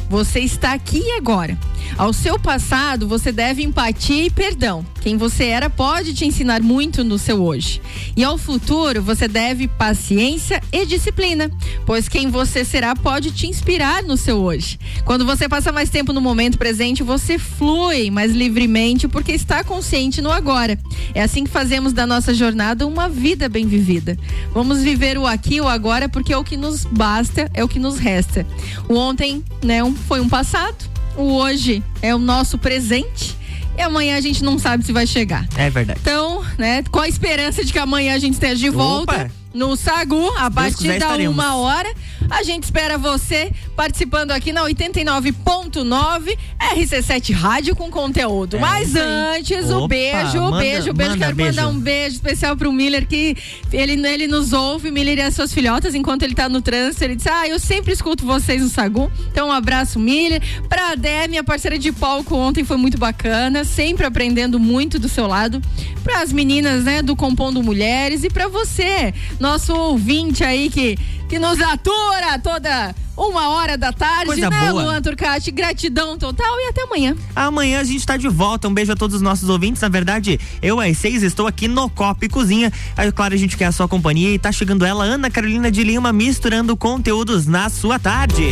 Você 0.09 0.39
está 0.39 0.73
aqui 0.73 0.99
e 0.99 1.11
agora. 1.17 1.57
Ao 1.97 2.13
seu 2.13 2.39
passado, 2.39 3.07
você 3.07 3.31
deve 3.31 3.63
empatia 3.63 4.25
e 4.25 4.29
perdão. 4.29 4.85
Quem 5.01 5.17
você 5.17 5.45
era 5.45 5.69
pode 5.69 6.13
te 6.13 6.25
ensinar 6.25 6.61
muito 6.61 7.03
no 7.03 7.17
seu 7.17 7.43
hoje. 7.43 7.81
E 8.15 8.23
ao 8.23 8.37
futuro, 8.37 9.01
você 9.01 9.27
deve 9.27 9.67
paciência 9.67 10.61
e 10.71 10.85
disciplina, 10.85 11.49
pois 11.85 12.09
quem 12.09 12.29
você 12.29 12.65
será 12.65 12.95
pode 12.95 13.31
te 13.31 13.47
inspirar 13.47 14.03
no 14.03 14.17
seu 14.17 14.37
hoje. 14.37 14.79
Quando 15.05 15.25
você 15.25 15.47
passa 15.47 15.71
mais 15.71 15.89
tempo 15.89 16.13
no 16.13 16.21
momento 16.21 16.57
presente, 16.57 17.03
você 17.03 17.37
flui 17.37 18.11
mais 18.11 18.33
livremente 18.33 19.07
porque 19.07 19.31
está 19.31 19.63
consciente 19.63 20.21
no 20.21 20.31
agora. 20.31 20.77
É 21.13 21.21
assim 21.21 21.43
que 21.43 21.49
fazemos 21.49 21.93
da 21.93 22.05
nossa 22.05 22.33
jornada 22.33 22.85
uma 22.85 23.07
vida 23.07 23.47
bem 23.47 23.65
vivida. 23.65 24.17
Vamos 24.53 24.81
viver 24.81 25.17
o 25.17 25.25
aqui 25.25 25.61
o 25.61 25.67
agora 25.67 26.09
porque 26.09 26.33
é 26.33 26.37
o 26.37 26.43
que 26.43 26.57
nos 26.57 26.85
basta, 26.85 27.49
é 27.53 27.63
o 27.63 27.67
que 27.67 27.79
nos 27.79 27.97
resta. 27.97 28.45
O 28.87 28.95
ontem, 28.95 29.43
né, 29.63 29.79
foi 30.07 30.19
um 30.19 30.29
passado, 30.29 30.89
o 31.19 31.33
hoje 31.33 31.83
é 32.01 32.15
o 32.15 32.17
nosso 32.17 32.57
presente 32.57 33.37
e 33.77 33.81
amanhã 33.81 34.17
a 34.17 34.21
gente 34.21 34.43
não 34.43 34.57
sabe 34.57 34.85
se 34.85 34.91
vai 34.91 35.05
chegar. 35.05 35.47
É 35.57 35.69
verdade. 35.69 35.99
Então, 36.01 36.43
né, 36.57 36.83
com 36.89 36.99
a 36.99 37.07
esperança 37.07 37.63
de 37.63 37.71
que 37.71 37.79
amanhã 37.79 38.15
a 38.15 38.19
gente 38.19 38.33
esteja 38.33 38.55
de 38.55 38.69
volta 38.69 39.13
Opa! 39.13 39.31
No 39.53 39.75
Sagu, 39.75 40.29
a 40.37 40.49
partir 40.49 40.99
da 40.99 41.15
uma 41.29 41.55
hora. 41.55 41.91
A 42.29 42.43
gente 42.43 42.63
espera 42.63 42.97
você 42.97 43.51
participando 43.75 44.31
aqui 44.31 44.53
na 44.53 44.61
89.9 44.63 46.37
RC7 46.59 47.33
Rádio 47.33 47.75
com 47.75 47.89
conteúdo. 47.89 48.57
É 48.57 48.59
Mas 48.59 48.95
antes, 48.95 49.71
o 49.71 49.87
beijo, 49.87 50.37
o 50.39 50.51
beijo, 50.51 50.91
o 50.91 50.93
beijo. 50.93 51.17
Quero 51.17 51.35
beijo. 51.35 51.51
mandar 51.51 51.67
um 51.69 51.79
beijo 51.79 52.15
especial 52.15 52.55
pro 52.55 52.71
Miller, 52.71 53.07
que 53.07 53.35
ele, 53.73 53.93
ele 54.07 54.27
nos 54.27 54.53
ouve, 54.53 54.91
Miller 54.91 55.17
e 55.17 55.21
as 55.21 55.33
suas 55.33 55.51
filhotas, 55.51 55.95
enquanto 55.95 56.21
ele 56.21 56.35
tá 56.35 56.47
no 56.47 56.61
trânsito. 56.61 57.03
Ele 57.03 57.15
disse: 57.15 57.29
Ah, 57.29 57.47
eu 57.47 57.57
sempre 57.57 57.93
escuto 57.93 58.23
vocês 58.25 58.61
no 58.61 58.69
Sagum. 58.69 59.09
Então, 59.31 59.47
um 59.47 59.51
abraço, 59.51 59.97
Miller. 59.97 60.41
Pra 60.67 60.93
Dé, 60.93 61.27
minha 61.27 61.43
parceira 61.43 61.79
de 61.79 61.91
palco 61.91 62.35
ontem 62.35 62.63
foi 62.63 62.77
muito 62.77 62.97
bacana, 62.97 63.63
sempre 63.63 64.05
aprendendo 64.05 64.59
muito 64.59 64.99
do 64.99 65.09
seu 65.09 65.25
lado. 65.25 65.59
Para 66.03 66.21
as 66.21 66.31
meninas, 66.31 66.83
né, 66.83 67.01
do 67.01 67.15
Compondo 67.15 67.61
Mulheres 67.63 68.23
e 68.23 68.29
pra 68.29 68.47
você, 68.47 69.13
nosso 69.49 69.73
ouvinte 69.73 70.43
aí 70.43 70.69
que, 70.69 70.95
que 71.27 71.39
nos 71.39 71.59
atura 71.59 72.37
toda 72.37 72.93
uma 73.17 73.49
hora 73.49 73.77
da 73.77 73.91
tarde, 73.91 74.27
Coisa 74.27 74.47
né, 74.47 74.69
boa. 74.69 74.83
Luan 74.83 75.01
Turcati? 75.01 75.49
Gratidão 75.49 76.19
total 76.19 76.55
e 76.59 76.67
até 76.69 76.83
amanhã. 76.83 77.15
Amanhã 77.35 77.79
a 77.79 77.83
gente 77.83 78.05
tá 78.05 78.15
de 78.15 78.27
volta. 78.27 78.67
Um 78.67 78.73
beijo 78.73 78.91
a 78.91 78.95
todos 78.95 79.15
os 79.15 79.21
nossos 79.23 79.49
ouvintes. 79.49 79.81
Na 79.81 79.89
verdade, 79.89 80.39
eu 80.61 80.79
às 80.79 80.97
seis 80.99 81.23
estou 81.23 81.47
aqui 81.47 81.67
no 81.67 81.89
Copa 81.89 82.25
e 82.25 82.29
Cozinha. 82.29 82.71
Aí, 82.95 83.11
claro, 83.11 83.33
a 83.33 83.37
gente 83.37 83.57
quer 83.57 83.65
a 83.65 83.71
sua 83.71 83.87
companhia 83.87 84.29
e 84.29 84.37
tá 84.37 84.51
chegando 84.51 84.85
ela, 84.85 85.03
Ana 85.03 85.31
Carolina 85.31 85.71
de 85.71 85.83
Lima, 85.83 86.13
misturando 86.13 86.77
conteúdos 86.77 87.47
na 87.47 87.69
sua 87.69 87.97
tarde. 87.97 88.51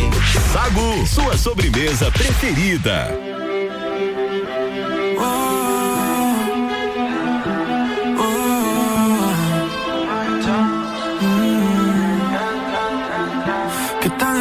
Sagu, 0.52 1.06
sua 1.06 1.38
sobremesa 1.38 2.10
preferida. 2.10 3.08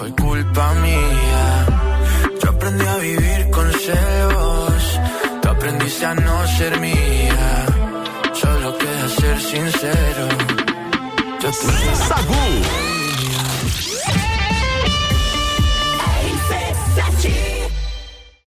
Fue 0.00 0.10
culpa 0.12 0.72
mía. 0.76 1.66
Yo 2.42 2.48
aprendí 2.48 2.86
a 2.86 2.96
vivir 2.96 3.50
con 3.50 3.70
celos, 3.70 5.00
tú 5.42 5.48
aprendiste 5.50 6.06
a 6.06 6.14
no 6.14 6.46
ser 6.56 6.80
mía. 6.80 7.66
Solo 8.32 8.78
queda 8.78 9.08
ser 9.20 9.38
sincero. 9.40 10.26
Yo 11.42 11.50
te 11.50 12.89